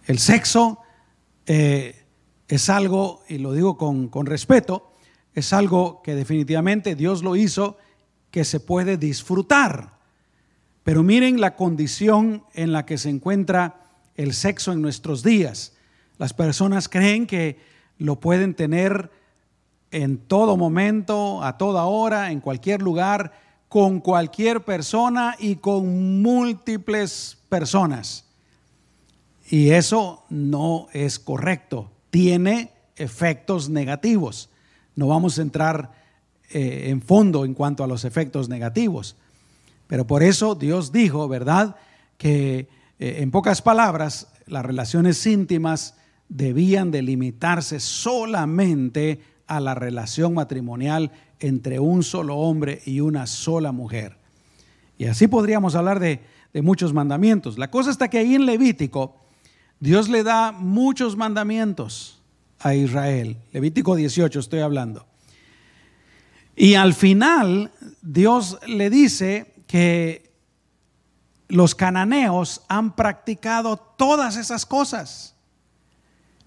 El 0.06 0.20
sexo 0.20 0.80
eh, 1.48 2.06
es 2.48 2.70
algo, 2.70 3.24
y 3.28 3.40
lo 3.40 3.52
digo 3.54 3.78
con, 3.78 4.10
con 4.10 4.28
respeto, 4.28 4.94
es 5.34 5.54
algo 5.54 6.04
que 6.04 6.14
definitivamente 6.14 6.96
Dios 6.96 7.24
lo 7.24 7.36
hizo 7.36 7.78
que 8.30 8.46
se 8.46 8.60
puede 8.60 8.98
disfrutar. 8.98 9.98
Pero 10.84 11.02
miren 11.02 11.42
la 11.42 11.56
condición 11.56 12.44
en 12.54 12.72
la 12.72 12.86
que 12.86 13.00
se 13.00 13.10
encuentra 13.10 13.82
el 14.16 14.36
sexo 14.36 14.72
en 14.72 14.84
nuestros 14.84 15.24
días. 15.24 15.74
Las 16.20 16.34
personas 16.34 16.88
creen 16.88 17.26
que 17.26 17.58
lo 17.98 18.20
pueden 18.20 18.54
tener 18.54 19.10
en 19.94 20.18
todo 20.18 20.58
momento, 20.58 21.44
a 21.44 21.56
toda 21.58 21.86
hora, 21.86 22.32
en 22.32 22.40
cualquier 22.40 22.82
lugar, 22.82 23.32
con 23.70 24.00
cualquier 24.00 24.66
persona 24.66 25.36
y 25.38 25.58
con 25.58 26.22
múltiples 26.22 27.38
personas. 27.48 28.26
Y 29.50 29.70
eso 29.70 30.24
no 30.30 30.88
es 30.94 31.20
correcto. 31.20 31.92
Tiene 32.10 32.72
efectos 32.96 33.70
negativos. 33.70 34.50
No 34.96 35.08
vamos 35.08 35.38
a 35.38 35.44
entrar 35.44 35.92
eh, 36.50 36.86
en 36.90 37.00
fondo 37.02 37.46
en 37.46 37.54
cuanto 37.54 37.84
a 37.84 37.88
los 37.88 38.04
efectos 38.04 38.50
negativos. 38.50 39.16
Pero 39.86 40.08
por 40.08 40.24
eso 40.24 40.56
Dios 40.56 40.92
dijo, 40.92 41.28
¿verdad? 41.28 41.76
Que 42.18 42.68
eh, 42.98 43.18
en 43.20 43.30
pocas 43.30 43.62
palabras, 43.62 44.28
las 44.48 44.66
relaciones 44.66 45.24
íntimas 45.28 45.96
debían 46.30 46.90
delimitarse 46.90 47.80
solamente 47.80 49.33
a 49.48 49.60
la 49.60 49.76
relación 49.76 50.34
matrimonial 50.34 51.12
entre 51.40 51.80
un 51.80 52.04
solo 52.04 52.38
hombre 52.38 52.82
y 52.86 53.00
una 53.00 53.28
sola 53.28 53.72
mujer. 53.72 54.18
Y 54.98 55.06
así 55.06 55.28
podríamos 55.28 55.76
hablar 55.76 56.00
de, 56.00 56.22
muchos 56.62 56.94
mandamientos. 56.94 57.58
La 57.58 57.72
cosa 57.72 57.90
está 57.90 58.10
que 58.10 58.20
ahí 58.20 58.36
en 58.36 58.46
Levítico, 58.46 59.18
Dios 59.80 60.08
le 60.08 60.24
da 60.24 60.52
muchos 60.52 61.18
mandamientos 61.18 62.22
a 62.60 62.76
Israel. 62.76 63.38
Levítico 63.52 63.96
18 63.96 64.40
estoy 64.40 64.60
hablando. 64.60 65.08
Y 66.56 66.76
al 66.76 66.94
final 66.94 67.72
Dios 68.04 68.60
le 68.68 68.92
dice 68.92 69.54
que 69.66 70.32
los 71.48 71.74
cananeos 71.74 72.62
han 72.68 72.96
practicado 72.96 73.78
todas 73.78 74.38
esas 74.38 74.66
cosas. 74.66 75.36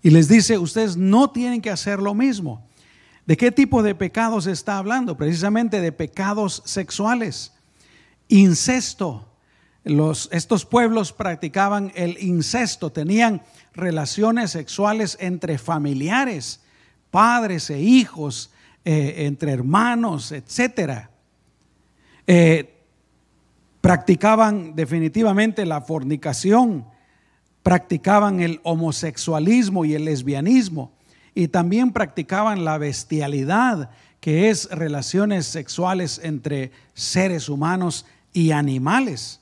Y 0.02 0.10
les 0.10 0.28
dice, 0.28 0.56
ustedes 0.56 0.96
no 0.96 1.30
tienen 1.30 1.60
que 1.60 1.70
hacer 1.70 2.00
lo 2.00 2.14
mismo. 2.14 2.66
¿De 3.26 3.36
qué 3.36 3.50
tipo 3.50 3.82
de 3.82 3.96
pecados 3.96 4.46
está 4.46 4.78
hablando? 4.78 5.16
Precisamente 5.16 5.80
de 5.80 5.90
pecados 5.90 6.62
sexuales, 6.64 7.52
incesto, 8.28 9.28
estos 10.30 10.64
pueblos 10.64 11.12
practicaban 11.12 11.92
el 11.94 12.18
incesto, 12.22 12.90
tenían 12.90 13.42
relaciones 13.72 14.52
sexuales 14.52 15.16
entre 15.20 15.58
familiares, 15.58 16.60
padres 17.10 17.70
e 17.70 17.80
hijos, 17.80 18.50
eh, 18.84 19.26
entre 19.26 19.52
hermanos, 19.52 20.32
etc. 20.32 21.08
Eh, 22.26 22.74
practicaban 23.80 24.74
definitivamente 24.74 25.66
la 25.66 25.80
fornicación, 25.80 26.86
practicaban 27.62 28.40
el 28.40 28.60
homosexualismo 28.64 29.84
y 29.84 29.94
el 29.94 30.04
lesbianismo, 30.04 30.95
y 31.36 31.48
también 31.48 31.92
practicaban 31.92 32.64
la 32.64 32.78
bestialidad, 32.78 33.90
que 34.20 34.48
es 34.48 34.70
relaciones 34.70 35.44
sexuales 35.44 36.18
entre 36.24 36.72
seres 36.94 37.50
humanos 37.50 38.06
y 38.32 38.52
animales. 38.52 39.38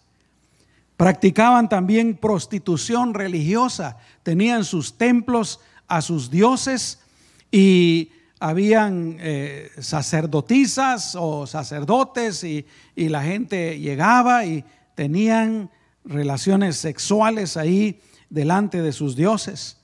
Practicaban 0.96 1.68
también 1.68 2.16
prostitución 2.16 3.14
religiosa, 3.14 3.96
tenían 4.24 4.64
sus 4.64 4.98
templos 4.98 5.60
a 5.86 6.02
sus 6.02 6.32
dioses 6.32 6.98
y 7.52 8.10
habían 8.40 9.16
eh, 9.20 9.70
sacerdotisas 9.78 11.14
o 11.16 11.46
sacerdotes 11.46 12.42
y, 12.42 12.66
la 12.96 13.22
gente 13.22 13.78
llegaba 13.78 14.44
y 14.44 14.64
tenían 14.96 15.70
relaciones 16.04 16.76
sexuales 16.76 17.56
ahí 17.56 18.00
delante 18.30 18.82
de 18.82 18.90
sus 18.90 19.14
dioses. 19.14 19.78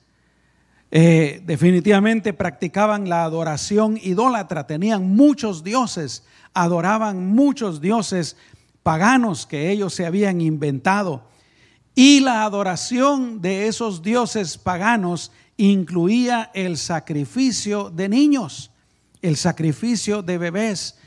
Eh, 0.93 1.41
definitivamente 1.45 2.33
practicaban 2.33 3.07
la 3.07 3.23
adoración 3.23 3.97
idólatra, 4.01 4.67
tenían 4.67 5.15
muchos 5.15 5.63
dioses, 5.63 6.25
adoraban 6.53 7.27
muchos 7.27 7.79
dioses 7.79 8.35
paganos 8.83 9.45
que 9.47 9.71
ellos 9.71 9.93
se 9.93 10.05
habían 10.05 10.41
inventado. 10.41 11.23
Y 11.95 12.19
la 12.19 12.43
adoración 12.43 13.41
de 13.41 13.67
esos 13.67 14.01
dioses 14.01 14.57
paganos 14.57 15.31
incluía 15.55 16.51
el 16.53 16.77
sacrificio 16.77 17.89
de 17.89 18.09
niños, 18.09 18.71
el 19.21 19.37
sacrificio 19.37 20.21
de 20.21 20.37
bebés, 20.37 20.97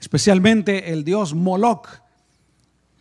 especialmente 0.00 0.92
el 0.92 1.04
dios 1.04 1.34
Moloch. 1.34 1.88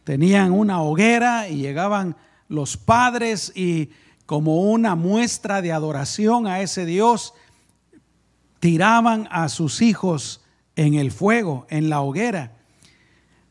Tenían 0.03 0.51
una 0.51 0.81
hoguera 0.81 1.47
y 1.47 1.57
llegaban 1.57 2.17
los 2.49 2.75
padres 2.75 3.53
y 3.55 3.89
como 4.25 4.61
una 4.61 4.95
muestra 4.95 5.61
de 5.61 5.71
adoración 5.71 6.47
a 6.47 6.61
ese 6.61 6.85
dios, 6.85 7.33
tiraban 8.59 9.27
a 9.31 9.49
sus 9.49 9.81
hijos 9.81 10.41
en 10.75 10.95
el 10.95 11.11
fuego, 11.11 11.67
en 11.69 11.89
la 11.89 12.01
hoguera 12.01 12.55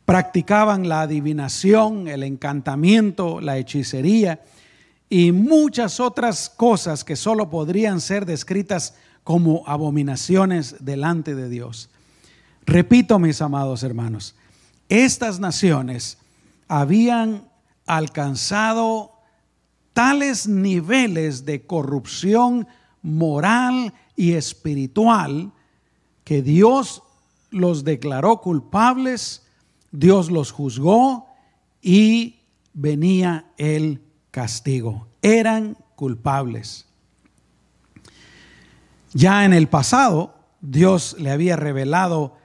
practicaban 0.04 0.88
la 0.88 1.02
adivinación, 1.02 2.08
el 2.08 2.22
encantamiento, 2.22 3.40
la 3.40 3.56
hechicería 3.56 4.42
y 5.08 5.32
muchas 5.32 6.00
otras 6.00 6.50
cosas 6.50 7.04
que 7.04 7.16
solo 7.16 7.50
podrían 7.50 8.00
ser 8.00 8.26
descritas 8.26 8.94
como 9.22 9.62
abominaciones 9.66 10.76
delante 10.80 11.34
de 11.34 11.48
Dios. 11.48 11.88
Repito, 12.66 13.18
mis 13.18 13.40
amados 13.40 13.82
hermanos, 13.82 14.34
estas 14.88 15.40
naciones 15.40 16.18
habían 16.68 17.44
alcanzado 17.86 19.12
tales 19.94 20.46
niveles 20.46 21.46
de 21.46 21.64
corrupción 21.64 22.68
moral 23.00 23.94
y 24.14 24.32
espiritual 24.32 25.52
que 26.22 26.42
Dios 26.42 27.02
los 27.50 27.84
declaró 27.84 28.42
culpables 28.42 29.44
Dios 29.94 30.28
los 30.28 30.50
juzgó 30.50 31.28
y 31.80 32.40
venía 32.72 33.46
el 33.56 34.02
castigo. 34.32 35.06
Eran 35.22 35.76
culpables. 35.94 36.86
Ya 39.12 39.44
en 39.44 39.52
el 39.52 39.68
pasado, 39.68 40.34
Dios 40.60 41.14
le 41.20 41.30
había 41.30 41.54
revelado 41.54 42.36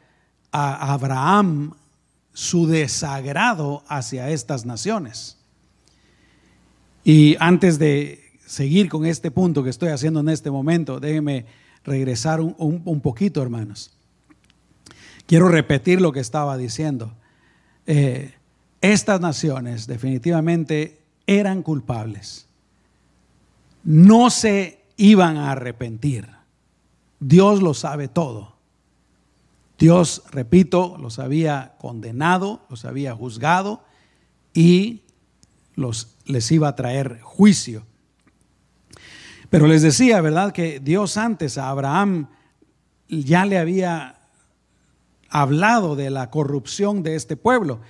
a 0.52 0.94
Abraham 0.94 1.74
su 2.34 2.68
desagrado 2.68 3.84
hacia 3.88 4.30
estas 4.30 4.68
naciones. 4.68 5.39
Y 7.12 7.36
antes 7.40 7.80
de 7.80 8.22
seguir 8.46 8.88
con 8.88 9.04
este 9.04 9.32
punto 9.32 9.64
que 9.64 9.72
estoy 9.72 9.90
haciendo 9.90 10.20
en 10.20 10.30
este 10.30 10.52
momento, 10.52 11.00
déjenme 11.00 11.48
regresar 11.84 12.40
un, 12.40 13.02
poquito, 13.02 13.42
hermanos. 13.42 13.92
Quiero 15.26 15.48
repetir 15.48 16.02
lo 16.02 16.12
que 16.12 16.20
estaba 16.20 16.56
diciendo. 16.56 17.12
Eh, 17.88 18.36
estas 18.82 19.20
naciones 19.22 19.88
definitivamente 19.88 21.00
eran 21.26 21.64
culpables. 21.64 22.46
No 23.84 24.30
se 24.30 24.84
iban 24.96 25.38
a 25.38 25.54
arrepentir. 25.54 26.30
Dios 27.20 27.64
lo 27.64 27.74
sabe 27.74 28.08
todo. 28.08 28.54
Dios, 29.80 30.22
repito, 30.30 30.96
los 31.00 31.18
había 31.18 31.74
condenado, 31.80 32.68
los 32.70 32.86
había 32.86 33.16
juzgado 33.16 33.84
y 34.54 35.02
los, 35.74 36.19
les 36.30 36.52
iba 36.52 36.68
a 36.68 36.76
traer 36.76 37.20
juicio. 37.22 37.86
Pero 39.50 39.66
les 39.66 39.82
decía, 39.82 40.22
¿verdad? 40.22 40.52
Que 40.54 40.80
Dios 40.80 41.18
antes 41.18 41.58
a 41.58 41.70
Abraham 41.70 42.30
ya 43.08 43.46
le 43.46 43.58
había 43.58 44.20
hablado 45.28 45.96
de 45.96 46.12
la 46.12 46.30
corrupción 46.30 47.02
de 47.02 47.16
este 47.16 47.36
pueblo. 47.36 47.82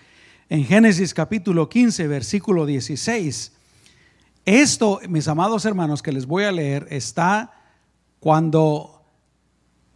En 0.48 0.64
Génesis 0.64 1.14
capítulo 1.14 1.68
15, 1.68 2.08
versículo 2.08 2.66
16. 2.66 3.52
Esto, 4.46 5.02
mis 5.10 5.28
amados 5.28 5.66
hermanos, 5.66 6.02
que 6.02 6.14
les 6.14 6.26
voy 6.26 6.46
a 6.46 6.54
leer, 6.54 6.88
está 6.92 7.52
cuando 8.22 9.04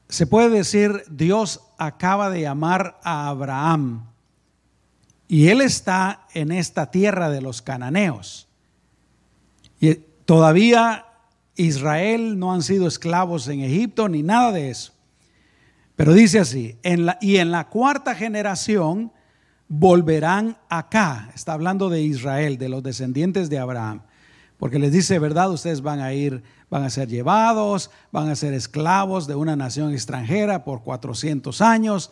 se 0.10 0.28
puede 0.28 0.50
decir 0.50 1.06
Dios 1.10 1.62
acaba 1.78 2.30
de 2.30 2.42
llamar 2.42 3.00
a 3.04 3.30
Abraham 3.30 4.13
y 5.28 5.48
él 5.50 5.62
está 5.62 6.28
en 6.34 6.52
esta 6.52 6.92
tierra 6.92 7.30
de 7.30 7.42
los 7.42 7.62
cananeos. 7.62 8.48
Y 9.80 9.96
todavía 10.26 11.06
Israel 11.56 12.40
no 12.40 12.54
han 12.54 12.64
sido 12.64 12.88
esclavos 12.88 13.48
en 13.48 13.62
Egipto 13.62 14.10
ni 14.10 14.24
nada 14.24 14.52
de 14.52 14.70
eso. 14.70 14.94
Pero 15.96 16.14
dice 16.14 16.40
así, 16.40 16.78
y 17.22 17.38
en 17.38 17.52
la 17.52 17.70
cuarta 17.70 18.16
generación 18.16 19.12
volverán 19.68 20.58
acá. 20.70 21.32
Está 21.36 21.54
hablando 21.54 21.90
de 21.90 22.02
Israel, 22.02 22.58
de 22.58 22.70
los 22.70 22.84
descendientes 22.84 23.50
de 23.50 23.60
Abraham. 23.60 24.02
Porque 24.58 24.80
les 24.80 24.92
dice, 24.92 25.20
¿verdad? 25.20 25.52
Ustedes 25.52 25.82
van 25.82 26.00
a 26.00 26.14
ir, 26.14 26.44
van 26.70 26.84
a 26.84 26.90
ser 26.90 27.08
llevados, 27.08 27.92
van 28.12 28.30
a 28.30 28.36
ser 28.36 28.54
esclavos 28.54 29.28
de 29.28 29.36
una 29.36 29.56
nación 29.56 29.94
extranjera 29.94 30.64
por 30.64 30.84
400 30.84 31.62
años. 31.62 32.12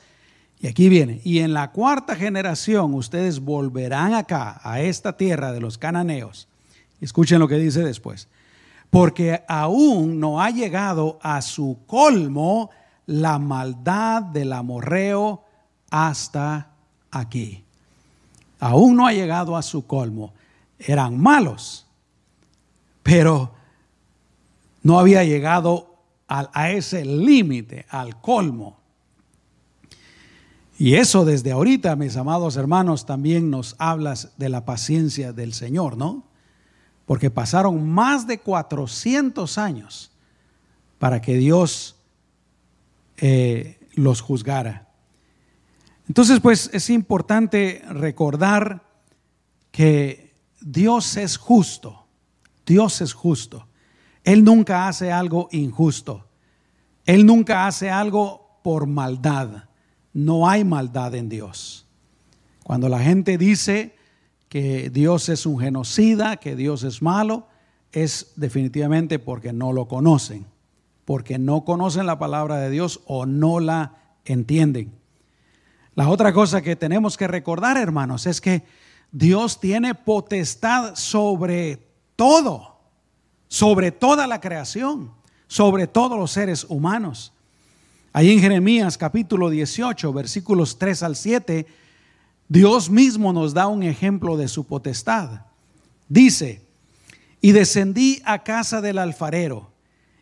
Y 0.61 0.67
aquí 0.67 0.89
viene, 0.89 1.19
y 1.23 1.39
en 1.39 1.53
la 1.53 1.71
cuarta 1.71 2.15
generación 2.15 2.93
ustedes 2.93 3.39
volverán 3.39 4.13
acá, 4.13 4.61
a 4.63 4.79
esta 4.79 5.17
tierra 5.17 5.51
de 5.51 5.59
los 5.59 5.79
cananeos. 5.79 6.47
Escuchen 6.99 7.39
lo 7.39 7.47
que 7.47 7.57
dice 7.57 7.83
después. 7.83 8.27
Porque 8.91 9.43
aún 9.47 10.19
no 10.19 10.39
ha 10.39 10.51
llegado 10.51 11.17
a 11.23 11.41
su 11.41 11.79
colmo 11.87 12.69
la 13.07 13.39
maldad 13.39 14.21
del 14.21 14.53
amorreo 14.53 15.43
hasta 15.89 16.71
aquí. 17.09 17.63
Aún 18.59 18.95
no 18.95 19.07
ha 19.07 19.13
llegado 19.13 19.57
a 19.57 19.63
su 19.63 19.87
colmo. 19.87 20.33
Eran 20.77 21.19
malos, 21.19 21.87
pero 23.01 23.51
no 24.83 24.99
había 24.99 25.23
llegado 25.23 25.95
a, 26.27 26.69
ese 26.69 27.03
límite, 27.03 27.85
al 27.89 28.21
colmo. 28.21 28.80
Y 30.81 30.95
eso 30.95 31.25
desde 31.25 31.51
ahorita, 31.51 31.95
mis 31.95 32.17
amados 32.17 32.55
hermanos, 32.57 33.05
también 33.05 33.51
nos 33.51 33.75
hablas 33.77 34.31
de 34.39 34.49
la 34.49 34.65
paciencia 34.65 35.31
del 35.31 35.53
Señor, 35.53 35.95
¿no? 35.95 36.23
Porque 37.05 37.29
pasaron 37.29 37.87
más 37.87 38.25
de 38.25 38.39
400 38.39 39.59
años 39.59 40.11
para 40.97 41.21
que 41.21 41.35
Dios 41.35 41.97
eh, 43.17 43.79
los 43.93 44.21
juzgara. 44.21 44.87
Entonces, 46.07 46.39
pues 46.39 46.71
es 46.73 46.89
importante 46.89 47.83
recordar 47.87 48.81
que 49.71 50.33
Dios 50.61 51.15
es 51.15 51.37
justo, 51.37 52.07
Dios 52.65 53.01
es 53.01 53.13
justo. 53.13 53.67
Él 54.23 54.43
nunca 54.43 54.87
hace 54.87 55.11
algo 55.11 55.47
injusto, 55.51 56.27
Él 57.05 57.27
nunca 57.27 57.67
hace 57.67 57.91
algo 57.91 58.59
por 58.63 58.87
maldad. 58.87 59.65
No 60.13 60.49
hay 60.49 60.63
maldad 60.63 61.15
en 61.15 61.29
Dios. 61.29 61.85
Cuando 62.63 62.89
la 62.89 62.99
gente 62.99 63.37
dice 63.37 63.95
que 64.49 64.89
Dios 64.89 65.29
es 65.29 65.45
un 65.45 65.59
genocida, 65.59 66.37
que 66.37 66.55
Dios 66.55 66.83
es 66.83 67.01
malo, 67.01 67.47
es 67.91 68.33
definitivamente 68.35 69.19
porque 69.19 69.53
no 69.53 69.73
lo 69.73 69.87
conocen 69.87 70.45
porque 71.11 71.37
no 71.37 71.65
conocen 71.65 72.05
la 72.05 72.19
palabra 72.19 72.57
de 72.57 72.69
Dios 72.69 73.01
o 73.05 73.25
no 73.25 73.59
la 73.59 73.97
entienden. 74.23 74.93
La 75.93 76.07
otra 76.07 76.31
cosa 76.31 76.61
que 76.61 76.77
tenemos 76.77 77.17
que 77.17 77.27
recordar, 77.27 77.75
hermanos, 77.75 78.25
es 78.27 78.39
que 78.39 78.63
Dios 79.11 79.59
tiene 79.59 79.93
potestad 79.93 80.95
sobre 80.95 81.85
todo, 82.15 82.79
sobre 83.49 83.91
toda 83.91 84.25
la 84.25 84.39
creación, 84.39 85.11
sobre 85.47 85.85
todos 85.85 86.17
los 86.17 86.31
seres 86.31 86.65
humanos. 86.69 87.33
Ahí 88.13 88.29
en 88.31 88.41
Jeremías 88.41 88.97
capítulo 88.97 89.49
18, 89.49 90.11
versículos 90.11 90.77
3 90.77 91.03
al 91.03 91.15
7, 91.15 91.65
Dios 92.49 92.89
mismo 92.89 93.31
nos 93.31 93.53
da 93.53 93.67
un 93.67 93.83
ejemplo 93.83 94.35
de 94.35 94.49
su 94.49 94.65
potestad. 94.65 95.43
Dice, 96.09 96.61
y 97.39 97.53
descendí 97.53 98.21
a 98.25 98.43
casa 98.43 98.81
del 98.81 98.97
alfarero, 98.97 99.71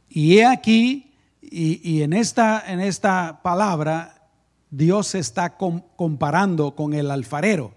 y 0.07 0.37
he 0.37 0.45
aquí, 0.45 1.13
y, 1.41 2.03
en, 2.03 2.13
esta, 2.13 2.63
en 2.67 2.79
esta 2.79 3.39
palabra, 3.41 4.29
Dios 4.69 5.07
se 5.07 5.19
está 5.19 5.57
comparando 5.57 6.75
con 6.75 6.93
el 6.93 7.09
alfarero. 7.09 7.73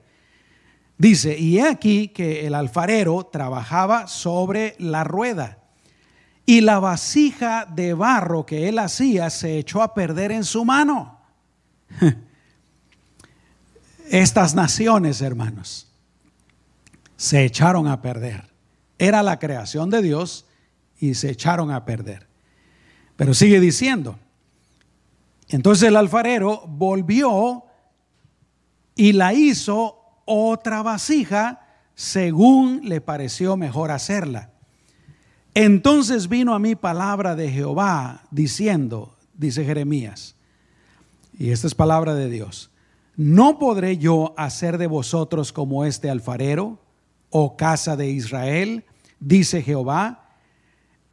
Dice, 0.99 1.39
y 1.39 1.57
he 1.57 1.67
aquí 1.67 2.09
que 2.09 2.47
el 2.47 2.55
alfarero 2.55 3.31
trabajaba 3.33 4.09
sobre 4.09 4.77
la 4.79 5.05
rueda 5.05 5.62
y 6.45 6.61
la 6.61 6.79
vasija 6.79 7.67
de 7.67 7.95
barro 7.95 8.45
que 8.45 8.69
él 8.69 8.79
hacía 8.79 9.31
se 9.31 9.59
echó 9.59 9.83
a 9.83 9.95
perder 9.95 10.33
en 10.33 10.45
su 10.45 10.65
mano. 10.65 11.21
Estas 14.11 14.55
naciones, 14.55 15.21
hermanos, 15.23 15.89
se 17.17 17.45
echaron 17.45 17.87
a 17.87 18.03
perder. 18.03 18.51
Era 18.99 19.23
la 19.23 19.39
creación 19.39 19.89
de 19.91 20.03
Dios 20.03 20.47
y 20.99 21.15
se 21.15 21.31
echaron 21.31 21.71
a 21.71 21.85
perder. 21.85 22.27
Pero 23.17 23.35
sigue 23.35 23.61
diciendo, 23.61 24.19
entonces 25.49 25.89
el 25.89 25.97
alfarero 25.97 26.65
volvió 26.67 27.65
y 28.95 29.13
la 29.13 29.33
hizo 29.33 29.99
otra 30.25 30.83
vasija 30.83 31.67
según 31.95 32.81
le 32.85 33.01
pareció 33.01 33.57
mejor 33.57 33.91
hacerla. 33.91 34.52
Entonces 35.55 36.29
vino 36.29 36.55
a 36.55 36.59
mí 36.59 36.75
palabra 36.75 37.37
de 37.37 37.51
Jehová 37.51 38.23
diciendo, 38.31 39.15
dice 39.35 39.65
Jeremías, 39.65 40.35
y 41.39 41.51
esta 41.51 41.67
es 41.67 41.75
palabra 41.75 42.15
de 42.15 42.31
Dios, 42.31 42.71
¿no 43.17 43.59
podré 43.59 43.99
yo 43.99 44.35
hacer 44.37 44.79
de 44.79 44.87
vosotros 44.87 45.53
como 45.53 45.85
este 45.85 46.09
alfarero, 46.09 46.79
oh 47.31 47.57
casa 47.57 47.97
de 47.97 48.11
Israel? 48.11 48.85
Dice 49.21 49.63
Jehová, 49.63 50.23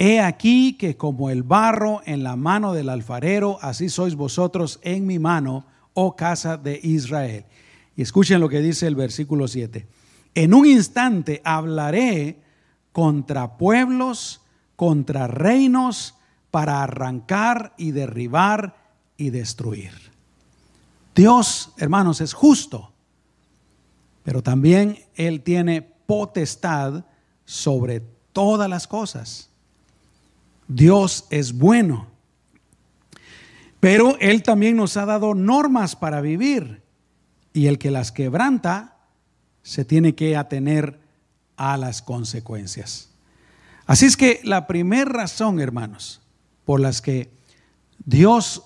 He 0.02 0.22
aquí 0.22 0.78
que 0.78 0.96
como 0.96 1.30
el 1.30 1.44
barro 1.44 2.02
en 2.06 2.24
la 2.24 2.38
mano 2.38 2.74
del 2.74 2.88
alfarero, 2.88 3.60
así 3.62 3.90
sois 3.90 4.16
vosotros 4.16 4.80
en 4.82 5.06
mi 5.06 5.20
mano, 5.20 5.66
oh 5.94 6.16
casa 6.16 6.56
de 6.56 6.80
Israel. 6.82 7.44
Y 7.98 8.04
escuchen 8.04 8.40
lo 8.40 8.48
que 8.48 8.62
dice 8.62 8.88
el 8.88 8.96
versículo 8.96 9.50
7. 9.50 9.86
En 10.36 10.54
un 10.54 10.66
instante 10.66 11.42
hablaré 11.44 12.40
contra 12.92 13.58
pueblos, 13.58 14.42
contra 14.76 15.28
reinos, 15.28 16.16
para 16.52 16.84
arrancar 16.84 17.74
y 17.78 17.92
derribar 17.92 18.76
y 19.18 19.30
destruir. 19.30 19.94
Dios, 21.14 21.74
hermanos, 21.78 22.22
es 22.22 22.34
justo, 22.34 22.92
pero 24.24 24.42
también 24.42 25.00
Él 25.16 25.42
tiene 25.42 25.82
potestad 25.82 27.06
sobre 27.46 28.02
todas 28.32 28.70
las 28.70 28.88
cosas. 28.88 29.50
Dios 30.68 31.26
es 31.30 31.58
bueno, 31.58 32.08
pero 33.80 34.18
Él 34.20 34.44
también 34.44 34.76
nos 34.76 34.98
ha 34.98 35.06
dado 35.06 35.34
normas 35.34 35.96
para 35.96 36.22
vivir 36.22 36.82
y 37.54 37.68
el 37.68 37.78
que 37.80 37.92
las 37.92 38.12
quebranta 38.12 38.98
se 39.64 39.84
tiene 39.86 40.16
que 40.16 40.38
atener 40.38 41.00
a 41.60 41.76
las 41.76 42.02
consecuencias. 42.02 43.10
Así 43.86 44.06
es 44.06 44.16
que 44.16 44.40
la 44.46 44.66
primera 44.66 45.12
razón, 45.12 45.60
hermanos, 45.60 46.22
por 46.64 46.80
las 46.80 47.02
que 47.02 47.30
Dios 48.06 48.64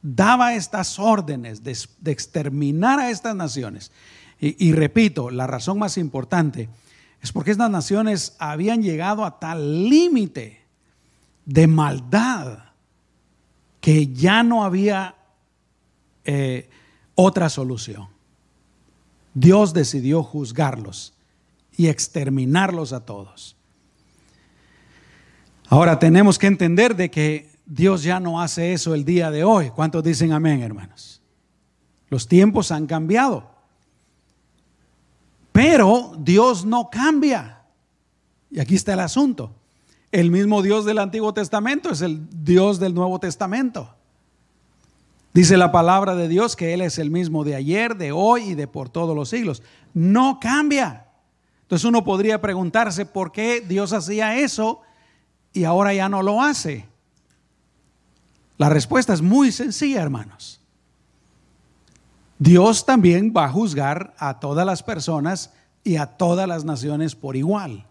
daba 0.00 0.54
estas 0.54 1.00
órdenes 1.00 1.64
de, 1.64 1.76
exterminar 2.10 3.00
a 3.00 3.10
estas 3.10 3.34
naciones, 3.34 3.90
y, 4.38 4.72
repito, 4.72 5.30
la 5.30 5.46
razón 5.46 5.78
más 5.78 5.96
importante 5.96 6.68
es 7.22 7.32
porque 7.32 7.50
estas 7.50 7.70
naciones 7.70 8.36
habían 8.38 8.82
llegado 8.82 9.24
a 9.24 9.40
tal 9.40 9.88
límite 9.88 10.60
de 11.46 11.66
maldad 11.66 12.58
que 13.80 14.08
ya 14.08 14.42
no 14.42 14.62
había 14.62 15.16
eh, 16.24 16.68
otra 17.14 17.48
solución. 17.48 18.08
Dios 19.32 19.72
decidió 19.72 20.22
juzgarlos 20.22 21.15
y 21.76 21.88
exterminarlos 21.88 22.92
a 22.92 23.04
todos. 23.04 23.56
Ahora 25.68 25.98
tenemos 25.98 26.38
que 26.38 26.46
entender 26.46 26.96
de 26.96 27.10
que 27.10 27.50
Dios 27.66 28.02
ya 28.02 28.20
no 28.20 28.40
hace 28.40 28.72
eso 28.72 28.94
el 28.94 29.04
día 29.04 29.30
de 29.30 29.44
hoy. 29.44 29.70
¿Cuántos 29.70 30.04
dicen 30.04 30.32
amén, 30.32 30.62
hermanos? 30.62 31.20
Los 32.08 32.28
tiempos 32.28 32.70
han 32.70 32.86
cambiado. 32.86 33.50
Pero 35.50 36.12
Dios 36.18 36.64
no 36.64 36.88
cambia. 36.90 37.62
Y 38.50 38.60
aquí 38.60 38.76
está 38.76 38.92
el 38.94 39.00
asunto. 39.00 39.54
El 40.12 40.30
mismo 40.30 40.62
Dios 40.62 40.84
del 40.84 40.98
Antiguo 40.98 41.34
Testamento 41.34 41.90
es 41.90 42.00
el 42.00 42.26
Dios 42.44 42.78
del 42.78 42.94
Nuevo 42.94 43.18
Testamento. 43.18 43.94
Dice 45.34 45.56
la 45.56 45.72
palabra 45.72 46.14
de 46.14 46.28
Dios 46.28 46.56
que 46.56 46.72
Él 46.72 46.80
es 46.80 46.98
el 46.98 47.10
mismo 47.10 47.44
de 47.44 47.56
ayer, 47.56 47.96
de 47.96 48.12
hoy 48.12 48.50
y 48.50 48.54
de 48.54 48.68
por 48.68 48.88
todos 48.88 49.14
los 49.16 49.28
siglos. 49.28 49.62
No 49.92 50.38
cambia. 50.40 51.05
Entonces 51.66 51.84
uno 51.84 52.04
podría 52.04 52.40
preguntarse 52.40 53.06
por 53.06 53.32
qué 53.32 53.60
Dios 53.60 53.92
hacía 53.92 54.38
eso 54.38 54.82
y 55.52 55.64
ahora 55.64 55.92
ya 55.92 56.08
no 56.08 56.22
lo 56.22 56.40
hace. 56.40 56.86
La 58.56 58.68
respuesta 58.68 59.12
es 59.12 59.20
muy 59.20 59.50
sencilla, 59.50 60.00
hermanos. 60.00 60.60
Dios 62.38 62.86
también 62.86 63.34
va 63.36 63.46
a 63.46 63.50
juzgar 63.50 64.14
a 64.16 64.38
todas 64.38 64.64
las 64.64 64.84
personas 64.84 65.52
y 65.82 65.96
a 65.96 66.06
todas 66.06 66.46
las 66.46 66.64
naciones 66.64 67.16
por 67.16 67.34
igual. 67.34 67.84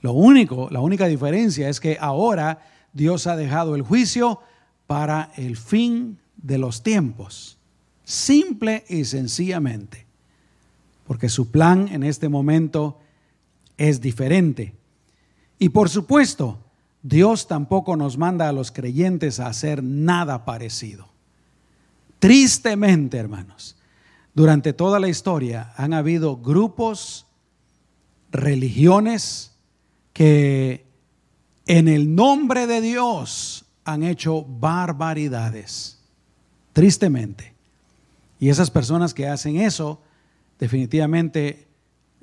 Lo 0.00 0.12
único, 0.12 0.68
la 0.70 0.80
única 0.80 1.06
diferencia 1.06 1.68
es 1.68 1.78
que 1.78 1.96
ahora 2.00 2.58
Dios 2.92 3.28
ha 3.28 3.36
dejado 3.36 3.76
el 3.76 3.82
juicio 3.82 4.40
para 4.88 5.30
el 5.36 5.56
fin 5.56 6.18
de 6.36 6.58
los 6.58 6.82
tiempos, 6.82 7.56
simple 8.02 8.84
y 8.88 9.04
sencillamente, 9.04 10.06
porque 11.10 11.28
su 11.28 11.50
plan 11.50 11.88
en 11.88 12.04
este 12.04 12.28
momento 12.28 13.00
es 13.76 14.00
diferente. 14.00 14.76
Y 15.58 15.70
por 15.70 15.88
supuesto, 15.88 16.60
Dios 17.02 17.48
tampoco 17.48 17.96
nos 17.96 18.16
manda 18.16 18.48
a 18.48 18.52
los 18.52 18.70
creyentes 18.70 19.40
a 19.40 19.48
hacer 19.48 19.82
nada 19.82 20.44
parecido. 20.44 21.08
Tristemente, 22.20 23.16
hermanos, 23.16 23.76
durante 24.34 24.72
toda 24.72 25.00
la 25.00 25.08
historia 25.08 25.72
han 25.76 25.94
habido 25.94 26.36
grupos, 26.36 27.26
religiones 28.30 29.50
que 30.12 30.86
en 31.66 31.88
el 31.88 32.14
nombre 32.14 32.68
de 32.68 32.80
Dios 32.80 33.64
han 33.82 34.04
hecho 34.04 34.44
barbaridades 34.44 35.98
tristemente. 36.72 37.52
Y 38.38 38.48
esas 38.48 38.70
personas 38.70 39.12
que 39.12 39.26
hacen 39.26 39.56
eso, 39.56 40.00
definitivamente 40.60 41.66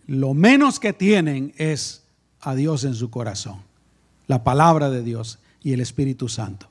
lo 0.05 0.33
menos 0.33 0.79
que 0.79 0.93
tienen 0.93 1.53
es 1.57 2.05
a 2.39 2.55
Dios 2.55 2.85
en 2.85 2.93
su 2.93 3.09
corazón, 3.09 3.63
la 4.27 4.43
palabra 4.43 4.89
de 4.89 5.03
Dios 5.03 5.39
y 5.61 5.73
el 5.73 5.81
Espíritu 5.81 6.29
Santo. 6.29 6.67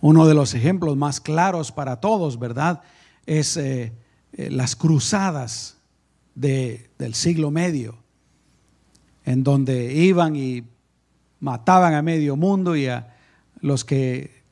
Uno 0.00 0.26
de 0.26 0.34
los 0.34 0.54
ejemplos 0.54 0.96
más 0.96 1.20
claros 1.20 1.70
para 1.70 2.00
todos, 2.00 2.38
¿verdad? 2.38 2.82
Es 3.26 3.56
eh, 3.56 3.92
eh, 4.32 4.50
las 4.50 4.74
cruzadas 4.74 5.76
del 6.34 7.14
siglo 7.14 7.52
medio, 7.52 7.96
en 9.24 9.44
donde 9.44 9.94
iban 9.94 10.34
y 10.34 10.64
mataban 11.38 11.94
a 11.94 12.02
medio 12.02 12.36
mundo 12.36 12.74
y 12.74 12.88
a 12.88 13.14
los 13.60 13.84
que 13.84 14.42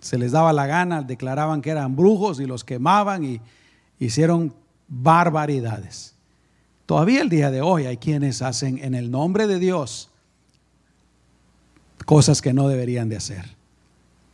se 0.00 0.18
les 0.18 0.32
daba 0.32 0.52
la 0.52 0.66
gana, 0.66 1.02
declaraban 1.02 1.62
que 1.62 1.70
eran 1.70 1.94
brujos 1.94 2.40
y 2.40 2.46
los 2.46 2.64
quemaban 2.64 3.24
y 3.24 3.40
hicieron 3.98 4.52
barbaridades. 4.88 6.14
Todavía 6.86 7.22
el 7.22 7.28
día 7.28 7.50
de 7.50 7.62
hoy 7.62 7.86
hay 7.86 7.96
quienes 7.96 8.42
hacen 8.42 8.78
en 8.78 8.94
el 8.94 9.10
nombre 9.10 9.46
de 9.46 9.58
Dios 9.58 10.10
cosas 12.04 12.42
que 12.42 12.52
no 12.52 12.68
deberían 12.68 13.08
de 13.08 13.16
hacer, 13.16 13.44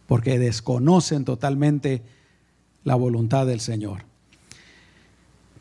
porque 0.07 0.39
desconocen 0.39 1.25
totalmente 1.25 2.03
la 2.85 2.97
voluntad 2.97 3.47
del 3.47 3.61
Señor. 3.61 4.03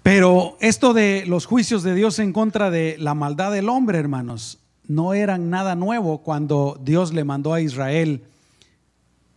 Pero 0.01 0.57
esto 0.59 0.93
de 0.93 1.25
los 1.27 1.45
juicios 1.45 1.83
de 1.83 1.93
Dios 1.93 2.17
en 2.19 2.33
contra 2.33 2.71
de 2.71 2.95
la 2.97 3.13
maldad 3.13 3.51
del 3.51 3.69
hombre, 3.69 3.99
hermanos, 3.99 4.57
no 4.87 5.13
eran 5.13 5.51
nada 5.51 5.75
nuevo 5.75 6.19
cuando 6.23 6.79
Dios 6.83 7.13
le 7.13 7.23
mandó 7.23 7.53
a 7.53 7.61
Israel 7.61 8.23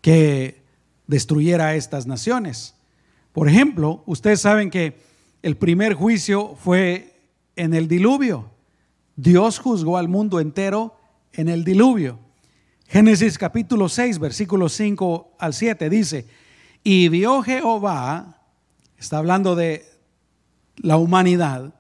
que 0.01 0.62
destruyera 1.07 1.67
a 1.67 1.75
estas 1.75 2.07
naciones. 2.07 2.75
Por 3.33 3.49
ejemplo, 3.49 4.03
ustedes 4.07 4.41
saben 4.41 4.71
que 4.71 4.97
el 5.42 5.57
primer 5.57 5.94
juicio 5.94 6.55
fue 6.57 7.20
en 7.57 7.74
el 7.74 7.88
diluvio. 7.88 8.50
Dios 9.16 9.59
juzgó 9.59 9.98
al 9.98 10.09
mundo 10.09 10.40
entero 10.40 10.96
en 11.33 11.48
el 11.48 11.64
diluvio. 11.64 12.18
Génesis 12.87 13.38
capítulo 13.38 13.88
6, 13.88 14.18
versículos 14.18 14.72
5 14.74 15.37
al 15.38 15.55
7 15.55 15.90
dice, 15.90 16.26
y 16.85 17.09
vio 17.09 17.42
Jehová, 17.42 18.40
está 18.98 19.18
hablando 19.18 19.57
de 19.57 19.85
la 20.76 20.96
humanidad, 20.96 21.74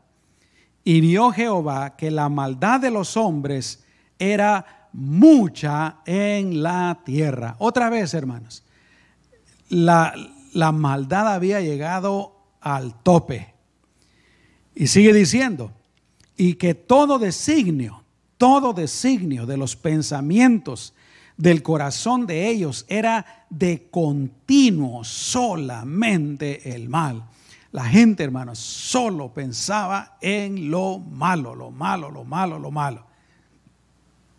y 0.84 1.00
vio 1.00 1.30
Jehová 1.30 1.96
que 1.96 2.10
la 2.10 2.28
maldad 2.28 2.80
de 2.80 2.90
los 2.90 3.16
hombres 3.16 3.84
era 4.18 4.88
mucha 4.92 5.98
en 6.06 6.62
la 6.62 7.00
tierra. 7.04 7.56
Otra 7.58 7.90
vez, 7.90 8.14
hermanos, 8.14 8.64
la, 9.68 10.14
la 10.52 10.72
maldad 10.72 11.32
había 11.32 11.60
llegado 11.60 12.56
al 12.60 13.00
tope. 13.02 13.51
Y 14.74 14.86
sigue 14.86 15.12
diciendo, 15.12 15.72
y 16.36 16.54
que 16.54 16.74
todo 16.74 17.18
designio, 17.18 18.02
todo 18.38 18.72
designio 18.72 19.46
de 19.46 19.56
los 19.56 19.76
pensamientos 19.76 20.94
del 21.36 21.62
corazón 21.62 22.26
de 22.26 22.48
ellos 22.48 22.84
era 22.88 23.46
de 23.50 23.88
continuo 23.90 25.04
solamente 25.04 26.74
el 26.74 26.88
mal. 26.88 27.24
La 27.72 27.84
gente, 27.84 28.22
hermanos, 28.22 28.58
solo 28.58 29.32
pensaba 29.32 30.18
en 30.20 30.70
lo 30.70 30.98
malo, 30.98 31.54
lo 31.54 31.70
malo, 31.70 32.10
lo 32.10 32.24
malo, 32.24 32.58
lo 32.58 32.70
malo. 32.70 33.06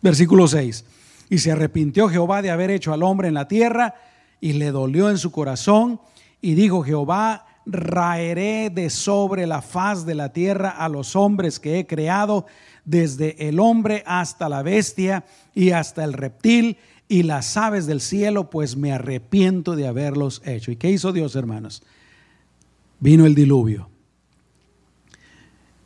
Versículo 0.00 0.46
6. 0.46 0.84
Y 1.30 1.38
se 1.38 1.50
arrepintió 1.50 2.08
Jehová 2.08 2.42
de 2.42 2.50
haber 2.50 2.70
hecho 2.70 2.92
al 2.92 3.02
hombre 3.02 3.28
en 3.28 3.34
la 3.34 3.48
tierra 3.48 3.94
y 4.40 4.52
le 4.52 4.70
dolió 4.70 5.10
en 5.10 5.18
su 5.18 5.32
corazón 5.32 6.00
y 6.40 6.54
dijo 6.54 6.82
Jehová, 6.82 7.46
raeré 7.66 8.70
de 8.70 8.90
sobre 8.90 9.46
la 9.46 9.62
faz 9.62 10.04
de 10.04 10.14
la 10.14 10.32
tierra 10.32 10.70
a 10.70 10.88
los 10.88 11.16
hombres 11.16 11.58
que 11.58 11.78
he 11.78 11.86
creado, 11.86 12.46
desde 12.84 13.48
el 13.48 13.60
hombre 13.60 14.02
hasta 14.06 14.48
la 14.48 14.62
bestia 14.62 15.24
y 15.54 15.70
hasta 15.70 16.04
el 16.04 16.12
reptil 16.12 16.76
y 17.08 17.22
las 17.22 17.56
aves 17.56 17.86
del 17.86 18.00
cielo, 18.00 18.50
pues 18.50 18.76
me 18.76 18.92
arrepiento 18.92 19.76
de 19.76 19.86
haberlos 19.86 20.42
hecho. 20.44 20.70
¿Y 20.70 20.76
qué 20.76 20.90
hizo 20.90 21.12
Dios, 21.12 21.36
hermanos? 21.36 21.82
Vino 23.00 23.26
el 23.26 23.34
diluvio. 23.34 23.88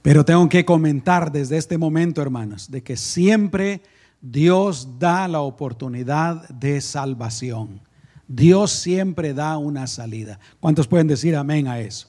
Pero 0.02 0.24
tengo 0.24 0.48
que 0.48 0.64
comentar 0.64 1.32
desde 1.32 1.56
este 1.56 1.76
momento, 1.76 2.22
hermanos, 2.22 2.70
de 2.70 2.82
que 2.82 2.96
siempre 2.96 3.82
Dios 4.20 4.98
da 4.98 5.28
la 5.28 5.40
oportunidad 5.40 6.48
de 6.48 6.80
salvación. 6.80 7.80
Dios 8.28 8.70
siempre 8.70 9.32
da 9.32 9.56
una 9.56 9.86
salida. 9.86 10.38
¿Cuántos 10.60 10.86
pueden 10.86 11.08
decir 11.08 11.34
amén 11.34 11.66
a 11.66 11.80
eso? 11.80 12.08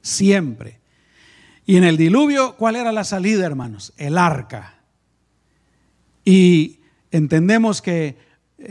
Siempre. 0.00 0.80
Y 1.66 1.76
en 1.76 1.84
el 1.84 1.98
diluvio, 1.98 2.56
¿cuál 2.56 2.76
era 2.76 2.90
la 2.90 3.04
salida, 3.04 3.44
hermanos? 3.44 3.92
El 3.98 4.16
arca. 4.16 4.80
Y 6.24 6.80
entendemos 7.10 7.82
que 7.82 8.16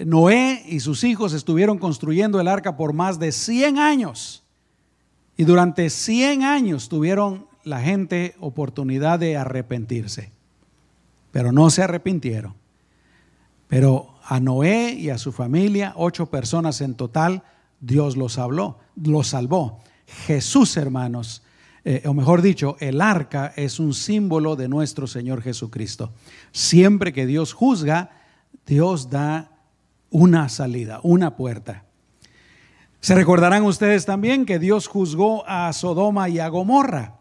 Noé 0.05 0.63
y 0.67 0.79
sus 0.79 1.03
hijos 1.03 1.33
estuvieron 1.33 1.77
construyendo 1.77 2.41
el 2.41 2.47
arca 2.47 2.75
por 2.75 2.93
más 2.93 3.19
de 3.19 3.31
100 3.31 3.77
años. 3.77 4.43
Y 5.37 5.43
durante 5.43 5.91
100 5.91 6.43
años 6.43 6.89
tuvieron 6.89 7.47
la 7.63 7.81
gente 7.81 8.35
oportunidad 8.39 9.19
de 9.19 9.37
arrepentirse. 9.37 10.31
Pero 11.31 11.51
no 11.51 11.69
se 11.69 11.83
arrepintieron. 11.83 12.55
Pero 13.67 14.16
a 14.29 14.41
Noé 14.41 14.91
y 14.91 15.09
a 15.09 15.17
su 15.17 15.31
familia, 15.31 15.93
ocho 15.95 16.29
personas 16.29 16.81
en 16.81 16.95
total, 16.95 17.43
Dios 17.79 18.17
los 18.17 18.37
habló, 18.37 18.77
los 19.01 19.27
salvó. 19.27 19.79
Jesús, 20.25 20.75
hermanos, 20.75 21.43
eh, 21.85 22.03
o 22.05 22.13
mejor 22.13 22.41
dicho, 22.41 22.75
el 22.81 22.99
arca 22.99 23.53
es 23.55 23.79
un 23.79 23.93
símbolo 23.93 24.57
de 24.57 24.67
nuestro 24.67 25.07
Señor 25.07 25.41
Jesucristo. 25.41 26.11
Siempre 26.51 27.13
que 27.13 27.25
Dios 27.25 27.53
juzga, 27.53 28.11
Dios 28.65 29.09
da 29.09 29.51
una 30.09 30.49
salida, 30.49 30.99
una 31.03 31.37
puerta. 31.37 31.85
Se 32.99 33.15
recordarán 33.15 33.63
ustedes 33.63 34.05
también 34.05 34.45
que 34.45 34.59
Dios 34.59 34.87
juzgó 34.87 35.47
a 35.47 35.71
Sodoma 35.71 36.27
y 36.27 36.39
a 36.39 36.49
Gomorra. 36.49 37.15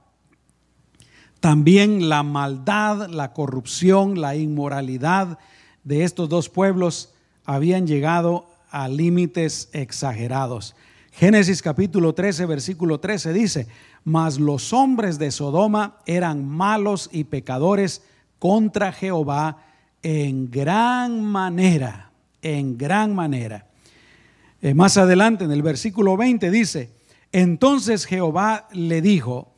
También 1.39 2.09
la 2.09 2.25
maldad, 2.25 3.09
la 3.09 3.33
corrupción, 3.33 4.21
la 4.21 4.35
inmoralidad, 4.35 5.39
de 5.87 6.03
estos 6.03 6.29
dos 6.29 6.49
pueblos 6.49 7.15
habían 7.45 7.87
llegado 7.87 8.47
a 8.71 8.89
límites 8.89 9.71
exagerados. 9.73 10.75
Génesis 11.13 11.63
capítulo 11.63 12.13
13, 12.13 12.45
versículo 12.45 12.99
13 12.99 13.33
dice, 13.33 13.69
mas 14.05 14.39
los 14.41 14.73
hombres 14.73 15.19
de 15.19 15.31
Sodoma 15.31 15.99
eran 16.05 16.45
malos 16.45 17.09
y 17.13 17.25
pecadores 17.25 18.03
contra 18.41 18.93
Jehová 18.93 19.63
en 20.03 20.51
gran 20.51 21.23
manera, 21.23 22.11
en 22.43 22.77
gran 22.77 23.15
manera. 23.15 23.69
Eh, 24.61 24.75
más 24.75 24.97
adelante 24.97 25.45
en 25.45 25.53
el 25.53 25.63
versículo 25.63 26.17
20 26.17 26.51
dice, 26.51 26.91
entonces 27.31 28.07
Jehová 28.07 28.67
le 28.73 29.01
dijo, 29.01 29.53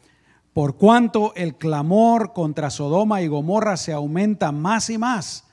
por 0.53 0.77
cuanto 0.77 1.33
el 1.37 1.55
clamor 1.57 2.35
contra 2.35 2.69
Sodoma 2.69 3.23
y 3.23 3.29
Gomorra 3.29 3.79
se 3.79 3.95
aumenta 3.95 4.53
más 4.53 4.91
y 4.91 4.99
más, 4.99 5.48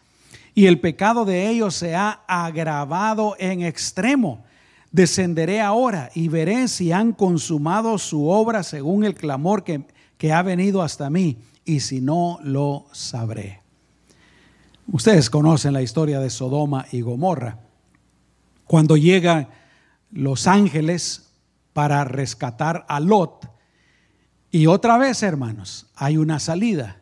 y 0.55 0.67
el 0.67 0.79
pecado 0.79 1.25
de 1.25 1.49
ellos 1.49 1.75
se 1.75 1.95
ha 1.95 2.23
agravado 2.27 3.35
en 3.37 3.61
extremo. 3.61 4.45
Descenderé 4.89 5.59
ahora 5.59 6.09
y 6.15 6.29
veré 6.29 6.69
si 6.69 6.93
han 6.93 7.11
consumado 7.11 7.97
su 7.97 8.29
obra 8.29 8.63
según 8.63 9.03
el 9.03 9.13
clamor 9.13 9.65
que, 9.65 9.85
que 10.17 10.31
ha 10.31 10.41
venido 10.41 10.81
hasta 10.81 11.09
mí, 11.09 11.37
y 11.65 11.81
si 11.81 11.99
no, 11.99 12.39
lo 12.41 12.85
sabré. 12.93 13.61
Ustedes 14.87 15.29
conocen 15.29 15.73
la 15.73 15.81
historia 15.81 16.21
de 16.21 16.29
Sodoma 16.29 16.85
y 16.91 17.01
Gomorra. 17.01 17.59
Cuando 18.63 18.95
llegan 18.95 19.49
los 20.11 20.47
ángeles 20.47 21.33
para 21.73 22.05
rescatar 22.05 22.85
a 22.87 23.01
Lot, 23.01 23.49
y 24.51 24.67
otra 24.67 24.97
vez, 24.97 25.21
hermanos, 25.21 25.87
hay 25.95 26.15
una 26.15 26.39
salida. 26.39 27.01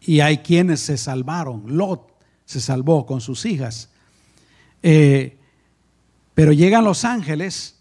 Y 0.00 0.20
hay 0.20 0.38
quienes 0.38 0.80
se 0.80 0.96
salvaron. 0.96 1.76
Lot 1.76 2.07
se 2.48 2.62
salvó 2.62 3.04
con 3.04 3.20
sus 3.20 3.44
hijas. 3.44 3.90
Eh, 4.82 5.36
pero 6.32 6.52
llegan 6.52 6.82
los 6.82 7.04
ángeles 7.04 7.78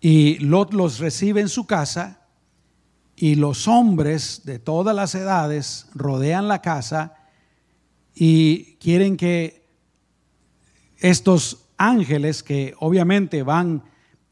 y 0.00 0.38
Lot 0.38 0.72
los 0.72 1.00
recibe 1.00 1.40
en 1.40 1.48
su 1.48 1.66
casa 1.66 2.20
y 3.16 3.34
los 3.34 3.66
hombres 3.66 4.42
de 4.44 4.60
todas 4.60 4.94
las 4.94 5.16
edades 5.16 5.86
rodean 5.92 6.46
la 6.46 6.62
casa 6.62 7.16
y 8.14 8.76
quieren 8.76 9.16
que 9.16 9.66
estos 10.98 11.66
ángeles 11.76 12.44
que 12.44 12.74
obviamente 12.78 13.42
van 13.42 13.82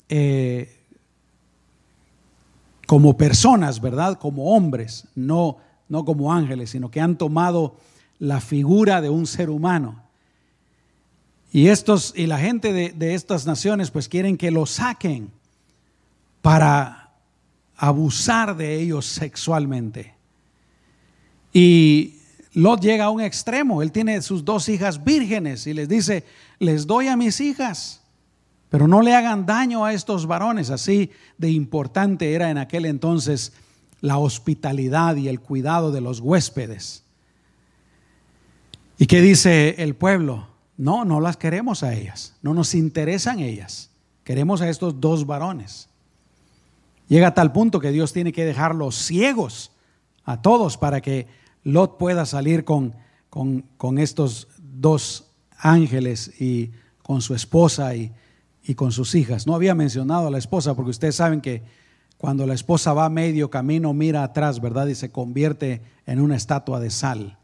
eh, 0.09 0.85
como 2.87 3.16
personas, 3.16 3.81
¿verdad? 3.81 4.21
Como 4.21 4.55
hombres, 4.55 5.09
no, 5.16 5.57
no 5.88 6.05
como 6.05 6.33
ángeles, 6.33 6.71
sino 6.71 6.92
que 6.92 7.01
han 7.01 7.18
tomado 7.18 7.75
la 8.18 8.40
figura 8.40 9.00
de 9.00 9.11
un 9.11 9.26
ser 9.26 9.50
humano. 9.50 10.02
Y, 11.52 11.68
estos, 11.68 12.12
y 12.16 12.26
la 12.26 12.38
gente 12.38 12.72
de, 12.72 12.90
de 12.90 13.14
estas 13.14 13.46
naciones 13.46 13.90
pues 13.90 14.09
quieren 14.09 14.37
que 14.37 14.50
lo 14.50 14.66
saquen 14.66 15.31
para 16.42 17.11
abusar 17.76 18.57
de 18.57 18.81
ellos 18.81 19.07
sexualmente. 19.07 20.14
Y 21.52 22.16
Lot 22.52 22.81
llega 22.81 23.07
a 23.07 23.11
un 23.11 23.20
extremo, 23.20 23.83
él 23.83 23.92
tiene 23.92 24.20
sus 24.20 24.44
dos 24.44 24.68
hijas 24.68 25.04
vírgenes 25.04 25.66
y 25.66 25.74
les 25.74 25.88
dice, 25.88 26.24
les 26.59 26.87
doy 26.87 27.09
a 27.09 27.16
mis 27.16 27.40
hijas, 27.40 28.02
pero 28.68 28.88
no 28.88 29.00
le 29.00 29.14
hagan 29.14 29.46
daño 29.46 29.85
a 29.85 29.92
estos 29.92 30.26
varones. 30.26 30.70
Así 30.70 31.11
de 31.38 31.50
importante 31.50 32.35
era 32.35 32.50
en 32.50 32.59
aquel 32.59 32.85
entonces 32.85 33.52
la 34.00 34.18
hospitalidad 34.18 35.16
y 35.16 35.28
el 35.28 35.40
cuidado 35.40 35.92
de 35.92 36.00
los 36.00 36.20
huéspedes. 36.20 37.04
¿Y 38.98 39.06
qué 39.06 39.22
dice 39.22 39.76
el 39.78 39.94
pueblo? 39.94 40.48
No, 40.76 41.04
no 41.04 41.20
las 41.20 41.37
queremos 41.37 41.84
a 41.84 41.94
ellas, 41.94 42.34
no 42.42 42.52
nos 42.52 42.74
interesan 42.74 43.38
ellas, 43.38 43.90
queremos 44.24 44.61
a 44.61 44.68
estos 44.68 45.00
dos 45.00 45.24
varones. 45.24 45.88
Llega 47.08 47.28
a 47.28 47.34
tal 47.34 47.52
punto 47.52 47.80
que 47.80 47.92
Dios 47.92 48.12
tiene 48.12 48.32
que 48.32 48.44
dejarlos 48.44 48.96
ciegos 48.96 49.72
a 50.24 50.42
todos 50.42 50.76
para 50.76 51.00
que 51.00 51.26
Lot 51.62 51.96
pueda 51.96 52.26
salir 52.26 52.64
con, 52.64 52.94
con, 53.30 53.98
estos 53.98 54.48
dos 54.58 55.30
ángeles 55.56 56.32
y 56.40 56.72
con 57.02 57.22
su 57.22 57.34
esposa 57.34 57.94
y, 57.94 58.12
y 58.62 58.74
con 58.74 58.92
sus 58.92 59.14
hijas. 59.14 59.46
No 59.46 59.54
había 59.54 59.74
mencionado 59.74 60.26
a 60.28 60.30
la 60.30 60.38
esposa 60.38 60.74
porque 60.74 60.90
ustedes 60.90 61.16
saben 61.16 61.40
que 61.40 61.62
cuando 62.18 62.46
la 62.46 62.54
esposa 62.54 62.92
va 62.92 63.06
a 63.06 63.11
medio 63.11 63.48
camino 63.48 63.94
mira 63.94 64.22
atrás, 64.22 64.61
¿verdad? 64.61 64.88
Y 64.88 64.94
se 64.94 65.11
convierte 65.11 65.80
en 66.04 66.20
una 66.20 66.37
estatua 66.37 66.78
de 66.78 66.90
sal. 66.90 67.38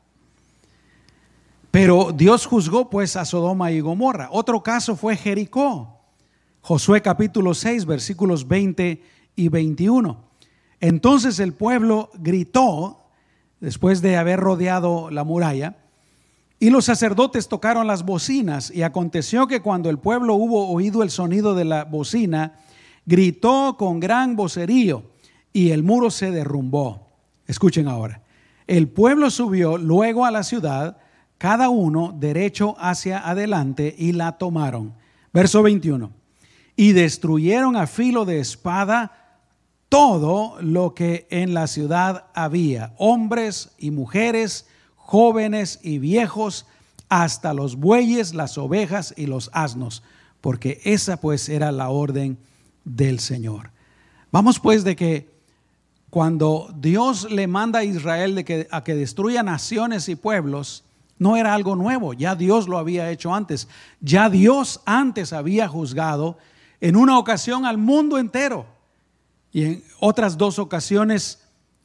Pero 1.74 2.12
Dios 2.12 2.46
juzgó 2.46 2.88
pues 2.88 3.16
a 3.16 3.24
Sodoma 3.24 3.72
y 3.72 3.80
Gomorra. 3.80 4.28
Otro 4.30 4.62
caso 4.62 4.94
fue 4.94 5.16
Jericó. 5.16 5.98
Josué 6.60 7.02
capítulo 7.02 7.52
6 7.52 7.84
versículos 7.84 8.46
20 8.46 9.02
y 9.34 9.48
21. 9.48 10.24
Entonces 10.78 11.40
el 11.40 11.52
pueblo 11.52 12.10
gritó 12.14 13.08
después 13.58 14.02
de 14.02 14.16
haber 14.16 14.38
rodeado 14.38 15.10
la 15.10 15.24
muralla. 15.24 15.78
Y 16.60 16.70
los 16.70 16.84
sacerdotes 16.84 17.48
tocaron 17.48 17.88
las 17.88 18.04
bocinas 18.04 18.70
y 18.70 18.82
aconteció 18.82 19.48
que 19.48 19.60
cuando 19.60 19.90
el 19.90 19.98
pueblo 19.98 20.34
hubo 20.34 20.68
oído 20.68 21.02
el 21.02 21.10
sonido 21.10 21.56
de 21.56 21.64
la 21.64 21.82
bocina, 21.82 22.52
gritó 23.04 23.74
con 23.76 23.98
gran 23.98 24.36
vocerío 24.36 25.10
y 25.52 25.70
el 25.72 25.82
muro 25.82 26.12
se 26.12 26.30
derrumbó. 26.30 27.08
Escuchen 27.48 27.88
ahora. 27.88 28.22
El 28.68 28.86
pueblo 28.86 29.28
subió 29.28 29.76
luego 29.76 30.24
a 30.24 30.30
la 30.30 30.44
ciudad, 30.44 30.98
cada 31.44 31.68
uno 31.68 32.16
derecho 32.18 32.74
hacia 32.78 33.18
adelante 33.18 33.94
y 33.98 34.12
la 34.12 34.38
tomaron. 34.38 34.94
Verso 35.30 35.62
21. 35.62 36.10
Y 36.74 36.92
destruyeron 36.92 37.76
a 37.76 37.86
filo 37.86 38.24
de 38.24 38.40
espada 38.40 39.36
todo 39.90 40.56
lo 40.62 40.94
que 40.94 41.26
en 41.28 41.52
la 41.52 41.66
ciudad 41.66 42.28
había, 42.32 42.94
hombres 42.96 43.72
y 43.76 43.90
mujeres, 43.90 44.66
jóvenes 44.96 45.80
y 45.82 45.98
viejos, 45.98 46.64
hasta 47.10 47.52
los 47.52 47.76
bueyes, 47.76 48.32
las 48.32 48.56
ovejas 48.56 49.12
y 49.14 49.26
los 49.26 49.50
asnos, 49.52 50.02
porque 50.40 50.80
esa 50.84 51.18
pues 51.18 51.50
era 51.50 51.72
la 51.72 51.90
orden 51.90 52.38
del 52.86 53.20
Señor. 53.20 53.70
Vamos 54.32 54.58
pues 54.58 54.82
de 54.82 54.96
que 54.96 55.28
cuando 56.08 56.74
Dios 56.74 57.30
le 57.30 57.46
manda 57.48 57.80
a 57.80 57.84
Israel 57.84 58.34
de 58.34 58.46
que, 58.46 58.66
a 58.70 58.82
que 58.82 58.94
destruya 58.94 59.42
naciones 59.42 60.08
y 60.08 60.16
pueblos, 60.16 60.84
no 61.24 61.38
era 61.38 61.54
algo 61.54 61.74
nuevo, 61.74 62.12
ya 62.12 62.34
Dios 62.34 62.68
lo 62.68 62.76
había 62.76 63.10
hecho 63.10 63.34
antes, 63.34 63.66
ya 64.02 64.28
Dios 64.28 64.82
antes 64.84 65.32
había 65.32 65.66
juzgado 65.66 66.36
en 66.82 66.96
una 66.96 67.18
ocasión 67.18 67.64
al 67.64 67.78
mundo 67.78 68.18
entero 68.18 68.66
y 69.50 69.64
en 69.64 69.84
otras 70.00 70.36
dos 70.36 70.58
ocasiones 70.58 71.42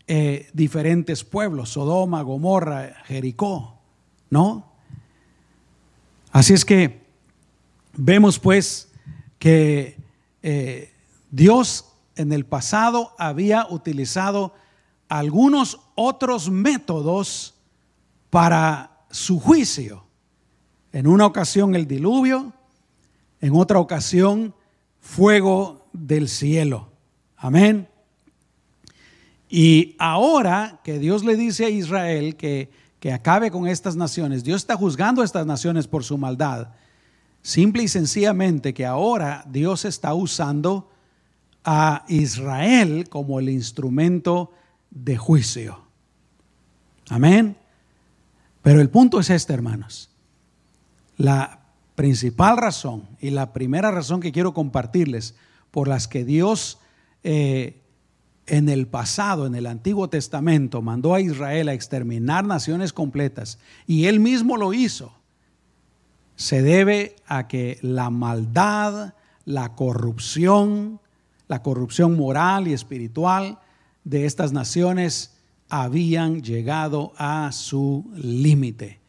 eh, 0.08 0.49
diferentes 0.52 1.23
pueblos, 1.23 1.69
Sodoma, 1.69 2.21
Gomorra, 2.21 2.95
Jericó, 3.06 3.80
¿no? 4.30 4.73
Así 6.34 6.54
es 6.54 6.65
que 6.65 7.06
vemos 7.95 8.39
pues 8.39 8.91
que 9.38 9.95
eh, 10.43 10.93
Dios 11.32 11.93
en 12.17 12.34
el 12.34 12.45
pasado 12.45 13.15
había 13.17 13.67
utilizado 13.69 14.54
algunos 15.08 15.80
otros 15.95 16.49
métodos 16.49 17.56
para 18.30 18.88
su 19.10 19.39
juicio. 19.39 20.06
En 20.91 21.08
una 21.08 21.26
ocasión 21.26 21.76
el 21.76 21.88
diluvio, 21.88 22.54
en 23.41 23.56
otra 23.56 23.80
ocasión 23.80 24.54
fuego 25.00 25.88
del 25.93 26.28
cielo. 26.28 26.89
Amén. 27.38 27.88
Y 29.50 29.95
ahora 29.98 30.80
que 30.84 31.00
Dios 31.00 31.24
le 31.24 31.36
dice 31.36 31.65
a 31.65 31.69
Israel 31.69 32.36
que, 32.36 32.69
que 33.00 33.12
acabe 33.12 33.50
con 33.50 33.67
estas 33.67 33.95
naciones, 33.95 34.43
Dios 34.43 34.62
está 34.62 34.76
juzgando 34.76 35.22
a 35.22 35.26
estas 35.26 35.45
naciones 35.45 35.88
por 35.88 36.04
su 36.04 36.17
maldad. 36.17 36.69
Simple 37.41 37.84
y 37.84 37.88
sencillamente 37.88 38.74
que 38.74 38.86
ahora 38.86 39.45
Dios 39.48 39.86
está 39.86 40.13
usando 40.13 40.89
a 41.63 42.06
Israel 42.08 43.08
como 43.10 43.39
el 43.39 43.50
instrumento 43.50 44.52
de 44.91 45.17
juicio. 45.17 45.82
Amén. 47.10 47.56
Pero 48.62 48.82
el 48.82 48.89
punto 48.89 49.19
es 49.19 49.30
este, 49.30 49.54
hermanos. 49.54 50.10
La 51.17 51.60
principal 51.95 52.58
razón 52.58 53.08
y 53.19 53.30
la 53.30 53.52
primera 53.52 53.91
razón 53.91 54.22
que 54.22 54.32
quiero 54.32 54.54
compartirles 54.54 55.36
por 55.72 55.88
las 55.88 56.08
que 56.08 56.24
Dios 56.24 56.80
eh, 57.24 57.82
en 58.48 58.69
el 58.69 58.88
pasado, 58.88 59.45
en 59.45 59.56
el 59.56 59.65
Antiguo 59.65 60.10
Testamento, 60.10 60.82
mandó 60.82 61.13
a 61.13 61.22
Israel 61.22 61.69
a 61.69 61.74
exterminar 61.74 62.45
naciones 62.45 62.93
completas 62.93 63.60
y 63.86 64.06
él 64.06 64.19
mismo 64.19 64.58
lo 64.58 64.74
hizo, 64.74 65.13
se 66.36 66.62
debe 66.62 67.17
a 67.28 67.48
que 67.48 67.78
la 67.82 68.10
maldad, 68.10 69.13
la 69.45 69.76
corrupción, 69.76 71.02
la 71.48 71.62
corrupción 71.62 72.15
moral 72.15 72.67
y 72.67 72.74
espiritual 72.74 73.60
de 74.06 74.26
estas 74.26 74.54
naciones 74.54 75.38
habían 75.69 76.41
llegado 76.41 77.13
a 77.17 77.51
su 77.51 78.05
límite. 78.15 78.99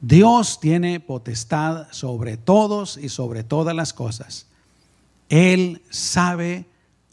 Dios 0.00 0.60
tiene 0.60 1.00
potestad 1.00 1.88
sobre 1.90 2.36
todos 2.36 2.96
y 2.96 3.08
sobre 3.08 3.44
todas 3.44 3.74
las 3.74 3.92
cosas. 3.92 4.46
Él 5.28 5.82
sabe 5.90 6.66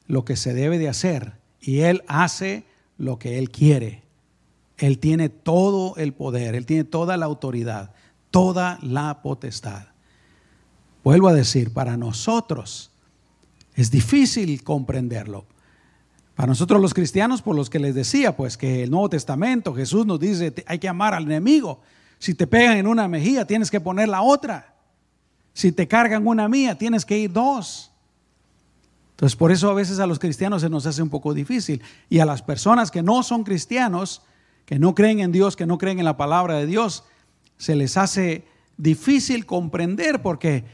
lo 0.07 0.25
que 0.25 0.35
se 0.35 0.53
debe 0.53 0.77
de 0.77 0.89
hacer 0.89 1.33
y 1.61 1.79
Él 1.79 2.03
hace 2.07 2.65
lo 2.97 3.19
que 3.19 3.37
Él 3.39 3.49
quiere. 3.49 4.03
Él 4.77 4.99
tiene 4.99 5.29
todo 5.29 5.95
el 5.97 6.13
poder, 6.13 6.55
Él 6.55 6.65
tiene 6.65 6.83
toda 6.83 7.17
la 7.17 7.25
autoridad, 7.25 7.93
toda 8.31 8.79
la 8.81 9.21
potestad. 9.21 9.87
Vuelvo 11.03 11.27
a 11.27 11.33
decir, 11.33 11.73
para 11.73 11.97
nosotros 11.97 12.91
es 13.75 13.91
difícil 13.91 14.63
comprenderlo. 14.63 15.45
Para 16.35 16.47
nosotros 16.47 16.81
los 16.81 16.93
cristianos, 16.93 17.41
por 17.41 17.55
los 17.55 17.69
que 17.69 17.79
les 17.79 17.93
decía, 17.93 18.35
pues 18.35 18.57
que 18.57 18.83
el 18.83 18.91
Nuevo 18.91 19.09
Testamento, 19.09 19.73
Jesús 19.73 20.05
nos 20.05 20.19
dice, 20.19 20.53
hay 20.65 20.79
que 20.79 20.87
amar 20.87 21.13
al 21.13 21.23
enemigo. 21.23 21.81
Si 22.17 22.33
te 22.33 22.47
pegan 22.47 22.77
en 22.77 22.87
una 22.87 23.07
mejilla, 23.07 23.45
tienes 23.45 23.69
que 23.69 23.79
poner 23.79 24.09
la 24.09 24.21
otra. 24.21 24.73
Si 25.53 25.71
te 25.71 25.87
cargan 25.87 26.25
una 26.25 26.47
mía, 26.49 26.77
tienes 26.77 27.05
que 27.05 27.17
ir 27.17 27.31
dos. 27.31 27.91
Entonces, 29.11 29.35
por 29.35 29.51
eso 29.51 29.69
a 29.69 29.75
veces 29.75 29.99
a 29.99 30.07
los 30.07 30.17
cristianos 30.17 30.63
se 30.63 30.69
nos 30.69 30.87
hace 30.87 31.03
un 31.03 31.09
poco 31.09 31.35
difícil. 31.35 31.81
Y 32.09 32.19
a 32.19 32.25
las 32.25 32.41
personas 32.41 32.89
que 32.89 33.03
no 33.03 33.21
son 33.21 33.43
cristianos, 33.43 34.23
que 34.65 34.79
no 34.79 34.95
creen 34.95 35.19
en 35.19 35.31
Dios, 35.31 35.55
que 35.55 35.67
no 35.67 35.77
creen 35.77 35.99
en 35.99 36.05
la 36.05 36.17
palabra 36.17 36.55
de 36.55 36.65
Dios, 36.65 37.03
se 37.57 37.75
les 37.75 37.95
hace 37.95 38.45
difícil 38.77 39.45
comprender 39.45 40.23
porque 40.23 40.65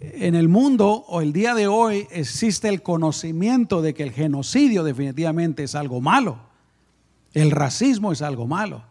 en 0.00 0.34
el 0.34 0.48
mundo 0.48 1.04
o 1.08 1.20
el 1.20 1.32
día 1.32 1.54
de 1.54 1.66
hoy 1.66 2.06
existe 2.10 2.68
el 2.68 2.82
conocimiento 2.82 3.82
de 3.82 3.94
que 3.94 4.04
el 4.04 4.12
genocidio 4.12 4.84
definitivamente 4.84 5.64
es 5.64 5.74
algo 5.74 6.00
malo. 6.00 6.38
El 7.34 7.50
racismo 7.50 8.12
es 8.12 8.22
algo 8.22 8.46
malo. 8.46 8.84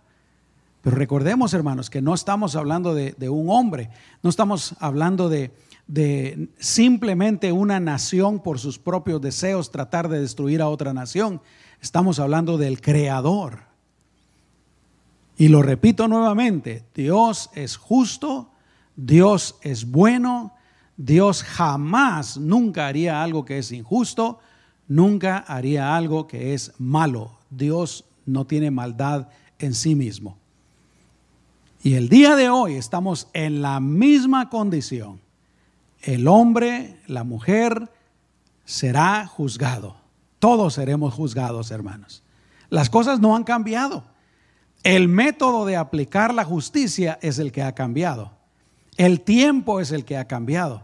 Pero 0.82 0.98
recordemos, 0.98 1.54
hermanos, 1.54 1.89
que 1.89 2.02
no 2.02 2.13
estamos 2.13 2.56
hablando 2.56 2.93
de, 2.93 3.13
de 3.17 3.30
un 3.30 3.50
hombre, 3.50 3.89
no 4.22 4.30
estamos 4.30 4.76
hablando 4.80 5.30
de, 5.30 5.52
de 5.88 6.50
simplemente 6.60 7.52
una 7.52 7.80
nación 7.80 8.39
por 8.39 8.60
sus 8.60 8.78
propios 8.78 9.22
deseos 9.22 9.72
tratar 9.72 10.10
de 10.10 10.20
destruir 10.20 10.62
a 10.62 10.70
otra 10.70 10.93
nación. 10.93 11.41
Estamos 11.82 12.20
hablando 12.20 12.58
del 12.58 12.82
creador. 12.82 13.62
Y 15.38 15.48
lo 15.50 15.62
repito 15.62 16.08
nuevamente, 16.08 16.84
Dios 16.96 17.50
es 17.54 17.78
justo, 17.78 18.52
Dios 18.96 19.58
es 19.62 19.89
bueno, 19.89 20.57
Dios 20.97 21.43
jamás, 21.43 22.38
nunca 22.38 22.88
haría 22.88 23.23
algo 23.23 23.45
que 23.45 23.60
es 23.60 23.71
injusto, 23.71 24.39
nunca 24.88 25.38
haría 25.38 25.95
algo 25.95 26.27
que 26.27 26.53
es 26.53 26.73
malo. 26.77 27.38
Dios 27.49 28.05
no 28.25 28.45
tiene 28.45 28.71
maldad 28.71 29.29
en 29.60 29.73
sí 29.73 29.95
mismo. 29.95 30.38
Y 31.83 31.93
el 31.93 32.10
día 32.10 32.36
de 32.36 32.49
hoy 32.49 32.75
estamos 32.75 33.29
en 33.33 33.62
la 33.62 33.79
misma 33.79 34.49
condición 34.49 35.21
el 36.01 36.27
hombre, 36.27 36.99
la 37.07 37.23
mujer, 37.23 37.91
será 38.65 39.27
juzgado. 39.27 39.97
Todos 40.39 40.75
seremos 40.75 41.13
juzgados, 41.13 41.71
hermanos. 41.71 42.23
Las 42.69 42.89
cosas 42.89 43.19
no 43.19 43.36
han 43.36 43.43
cambiado. 43.43 44.03
El 44.83 45.07
método 45.07 45.65
de 45.65 45.75
aplicar 45.75 46.33
la 46.33 46.45
justicia 46.45 47.17
es 47.21 47.39
el 47.39 47.51
que 47.51 47.63
ha 47.63 47.73
cambiado. 47.73 48.31
El 48.95 49.21
tiempo 49.21 49.79
es 49.79 49.91
el 49.91 50.05
que 50.05 50.17
ha 50.17 50.27
cambiado. 50.27 50.83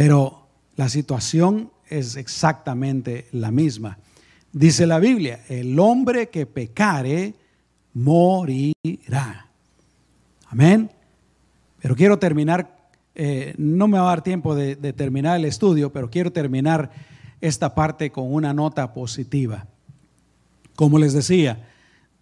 Pero 0.00 0.46
la 0.76 0.88
situación 0.88 1.70
es 1.86 2.16
exactamente 2.16 3.26
la 3.32 3.50
misma. 3.50 3.98
Dice 4.50 4.86
la 4.86 4.98
Biblia, 4.98 5.44
el 5.50 5.78
hombre 5.78 6.30
que 6.30 6.46
pecare 6.46 7.34
morirá. 7.92 9.46
Amén. 10.46 10.90
Pero 11.82 11.94
quiero 11.94 12.18
terminar 12.18 12.78
eh, 13.14 13.52
no 13.58 13.88
me 13.88 13.98
va 13.98 14.04
a 14.04 14.14
dar 14.14 14.22
tiempo 14.22 14.54
de, 14.54 14.74
de 14.74 14.94
terminar 14.94 15.36
el 15.36 15.44
estudio, 15.44 15.92
pero 15.92 16.08
quiero 16.08 16.32
terminar 16.32 16.90
esta 17.42 17.74
parte 17.74 18.10
con 18.10 18.32
una 18.32 18.54
nota 18.54 18.94
positiva. 18.94 19.66
Como 20.76 20.98
les 20.98 21.12
decía, 21.12 21.68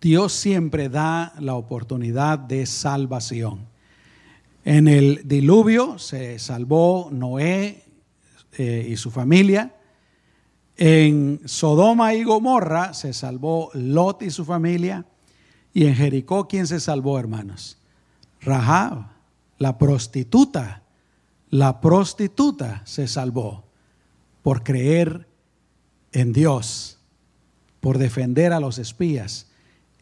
Dios 0.01 0.33
siempre 0.33 0.89
da 0.89 1.33
la 1.39 1.55
oportunidad 1.55 2.41
de 2.41 2.67
salvación. 2.67 3.69
En 4.69 4.87
el 4.87 5.23
diluvio 5.27 5.99
se 5.99 6.39
salvó 6.39 7.09
Noé 7.11 7.85
eh, 8.53 8.87
y 8.87 8.99
su 8.99 9.11
familia. 9.11 9.75
En 10.77 11.41
Sodoma 11.47 12.13
y 12.13 12.23
Gomorra 12.23 12.93
se 12.93 13.15
salvó 13.15 13.71
Lot 13.73 14.21
y 14.21 14.31
su 14.31 14.45
familia. 14.45 15.07
Y 15.73 15.87
en 15.87 15.95
Jericó, 15.95 16.49
¿quién 16.49 16.67
se 16.67 16.81
salvó, 16.81 17.19
hermanos? 17.19 17.79
Rahab 18.43 19.07
la 19.57 19.79
prostituta, 19.79 20.83
la 21.49 21.81
prostituta 21.81 22.83
se 22.85 23.09
salvó 23.09 23.65
por 24.43 24.65
creer 24.65 25.31
en 26.13 26.35
Dios, 26.35 26.99
por 27.81 27.97
defender 27.97 28.53
a 28.53 28.61
los 28.61 28.77
espías 28.77 29.51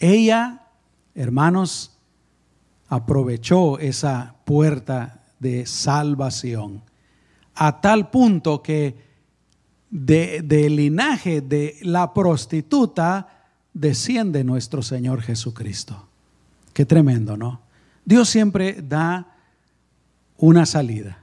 Ella, 0.00 0.66
hermanos, 1.14 2.00
aprovechó 2.88 3.78
esa 3.78 4.35
puerta 4.46 5.24
de 5.40 5.66
salvación 5.66 6.80
a 7.56 7.80
tal 7.80 8.10
punto 8.10 8.62
que 8.62 8.94
del 9.90 10.76
linaje 10.76 11.40
de 11.40 11.76
la 11.82 12.14
prostituta 12.14 13.48
desciende 13.74 14.44
nuestro 14.44 14.82
Señor 14.82 15.20
Jesucristo. 15.20 16.06
Qué 16.72 16.86
tremendo, 16.86 17.36
¿no? 17.36 17.60
Dios 18.04 18.28
siempre 18.28 18.82
da 18.82 19.36
una 20.36 20.64
salida, 20.64 21.18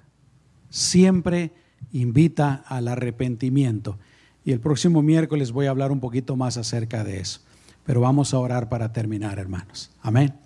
siempre 0.70 1.52
invita 1.94 2.64
al 2.68 2.90
arrepentimiento. 2.90 3.98
Y 4.44 4.52
el 4.52 4.60
próximo 4.60 5.02
miércoles 5.02 5.52
voy 5.52 5.68
a 5.68 5.70
hablar 5.70 5.92
un 5.92 6.02
poquito 6.02 6.36
más 6.36 6.58
acerca 6.58 7.04
de 7.04 7.22
eso. 7.22 7.40
Pero 7.86 8.02
vamos 8.02 8.34
a 8.34 8.40
orar 8.40 8.68
para 8.68 8.92
terminar, 8.92 9.40
hermanos. 9.40 9.92
Amén. 10.02 10.43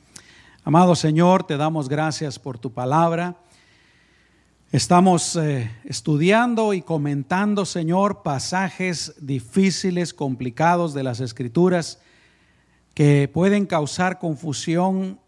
Amado 0.68 0.95
Señor, 0.95 1.45
te 1.45 1.55
damos 1.55 1.88
gracias 1.88 2.38
por 2.38 2.59
tu 2.59 2.74
palabra. 2.74 3.38
Estamos 4.74 5.38
eh, 5.38 5.72
estudiando 5.86 6.74
y 6.74 6.82
comentando, 6.82 7.63
Señor, 7.63 8.22
pasajes 8.22 9.15
difíciles, 9.26 10.13
complicados 10.13 10.93
de 10.93 11.03
las 11.03 11.22
Escrituras 11.22 12.01
que 12.93 13.32
pueden 13.34 13.65
causar 13.65 14.20
confusión 14.20 15.22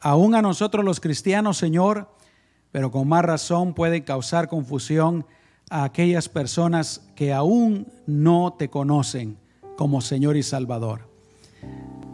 aún 0.00 0.34
a 0.34 0.40
nosotros 0.40 0.82
los 0.82 0.98
cristianos, 0.98 1.58
Señor, 1.58 2.08
pero 2.72 2.90
con 2.90 3.06
más 3.06 3.22
razón 3.22 3.74
pueden 3.74 4.02
causar 4.02 4.48
confusión 4.48 5.26
a 5.68 5.84
aquellas 5.84 6.30
personas 6.30 7.06
que 7.14 7.34
aún 7.34 7.86
no 8.06 8.54
te 8.58 8.70
conocen 8.70 9.36
como 9.76 10.00
Señor 10.00 10.38
y 10.38 10.42
Salvador. 10.42 11.06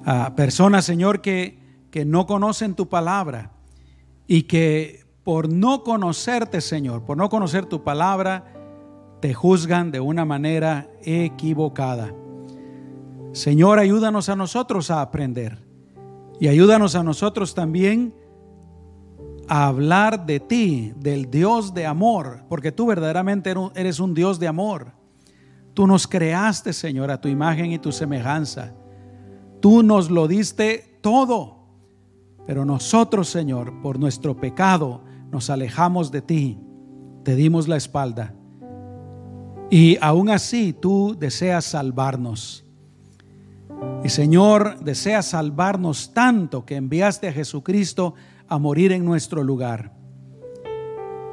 A 0.04 0.34
personas, 0.34 0.84
Señor, 0.84 1.20
que, 1.20 1.59
que 1.90 2.04
no 2.04 2.26
conocen 2.26 2.74
tu 2.74 2.88
palabra 2.88 3.52
y 4.26 4.44
que 4.44 5.04
por 5.24 5.52
no 5.52 5.82
conocerte, 5.84 6.60
Señor, 6.60 7.04
por 7.04 7.16
no 7.16 7.28
conocer 7.28 7.66
tu 7.66 7.84
palabra, 7.84 8.52
te 9.20 9.34
juzgan 9.34 9.90
de 9.90 10.00
una 10.00 10.24
manera 10.24 10.88
equivocada. 11.02 12.14
Señor, 13.32 13.78
ayúdanos 13.78 14.28
a 14.28 14.36
nosotros 14.36 14.90
a 14.90 15.02
aprender 15.02 15.58
y 16.40 16.48
ayúdanos 16.48 16.94
a 16.94 17.02
nosotros 17.02 17.54
también 17.54 18.14
a 19.46 19.66
hablar 19.66 20.26
de 20.26 20.40
ti, 20.40 20.92
del 20.96 21.30
Dios 21.30 21.74
de 21.74 21.84
amor, 21.84 22.44
porque 22.48 22.72
tú 22.72 22.86
verdaderamente 22.86 23.52
eres 23.74 24.00
un 24.00 24.14
Dios 24.14 24.38
de 24.38 24.48
amor. 24.48 24.92
Tú 25.74 25.86
nos 25.86 26.06
creaste, 26.06 26.72
Señor, 26.72 27.10
a 27.10 27.20
tu 27.20 27.28
imagen 27.28 27.72
y 27.72 27.78
tu 27.78 27.92
semejanza. 27.92 28.72
Tú 29.60 29.82
nos 29.82 30.10
lo 30.10 30.28
diste 30.28 30.98
todo, 31.00 31.59
pero 32.46 32.64
nosotros, 32.64 33.28
Señor, 33.28 33.80
por 33.82 33.98
nuestro 33.98 34.36
pecado, 34.36 35.02
nos 35.30 35.50
alejamos 35.50 36.10
de 36.10 36.22
ti, 36.22 36.58
te 37.24 37.36
dimos 37.36 37.68
la 37.68 37.76
espalda. 37.76 38.34
Y 39.70 39.98
aún 40.00 40.30
así 40.30 40.72
tú 40.72 41.16
deseas 41.18 41.64
salvarnos. 41.64 42.66
Y 44.02 44.08
Señor, 44.08 44.80
deseas 44.80 45.26
salvarnos 45.26 46.12
tanto 46.12 46.64
que 46.64 46.76
enviaste 46.76 47.28
a 47.28 47.32
Jesucristo 47.32 48.14
a 48.48 48.58
morir 48.58 48.92
en 48.92 49.04
nuestro 49.04 49.44
lugar. 49.44 49.92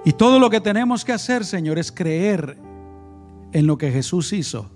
Y 0.06 0.14
todo 0.14 0.40
lo 0.40 0.50
que 0.50 0.62
tenemos 0.62 1.04
que 1.04 1.14
hacer, 1.14 1.44
Señor, 1.44 1.80
es 1.80 1.92
creer 1.92 2.58
en 3.52 3.68
lo 3.68 3.78
que 3.78 3.92
Jesús 3.92 4.32
hizo 4.34 4.70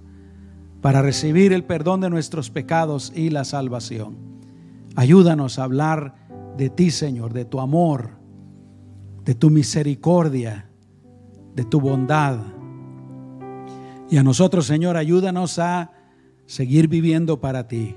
para 0.82 1.01
recibir 1.01 1.53
el 1.53 1.63
perdón 1.63 2.01
de 2.01 2.09
nuestros 2.09 2.49
pecados 2.49 3.13
y 3.15 3.29
la 3.29 3.45
salvación. 3.45 4.17
Ayúdanos 4.95 5.59
a 5.59 5.63
hablar 5.63 6.15
de 6.62 6.70
ti, 6.70 6.91
Señor, 6.91 7.34
de 7.34 7.43
tu 7.43 7.59
amor, 7.59 8.12
de 9.26 9.34
tu 9.34 9.49
misericordia, 9.49 10.70
de 11.55 11.64
tu 11.64 11.82
bondad. 11.82 12.38
Y 14.12 14.18
a 14.18 14.22
nosotros, 14.22 14.68
Señor, 14.68 14.95
ayúdanos 14.95 15.57
a 15.57 15.91
seguir 16.45 16.88
viviendo 16.88 17.41
para 17.41 17.68
ti, 17.68 17.95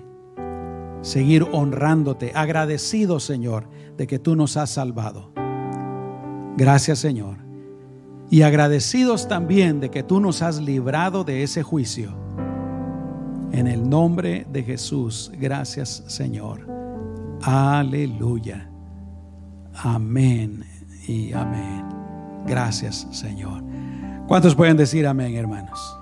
seguir 1.02 1.46
honrándote, 1.52 2.32
agradecido, 2.34 3.20
Señor, 3.20 3.68
de 3.98 4.06
que 4.06 4.18
tú 4.18 4.34
nos 4.34 4.56
has 4.56 4.70
salvado. 4.70 5.30
Gracias, 6.56 7.00
Señor. 7.00 7.36
Y 8.30 8.40
agradecidos 8.40 9.28
también 9.28 9.78
de 9.78 9.90
que 9.90 10.02
tú 10.02 10.20
nos 10.20 10.40
has 10.40 10.58
librado 10.58 11.22
de 11.22 11.42
ese 11.42 11.62
juicio. 11.62 12.16
En 13.52 13.66
el 13.66 13.86
nombre 13.86 14.46
de 14.50 14.62
Jesús, 14.62 15.30
gracias, 15.38 16.02
Señor. 16.06 16.73
Aleluya. 17.46 18.70
Amén 19.74 20.64
y 21.06 21.32
amén. 21.32 21.84
Gracias, 22.46 23.06
Señor. 23.10 23.62
¿Cuántos 24.26 24.54
pueden 24.54 24.76
decir 24.76 25.06
amén, 25.06 25.36
hermanos? 25.36 25.98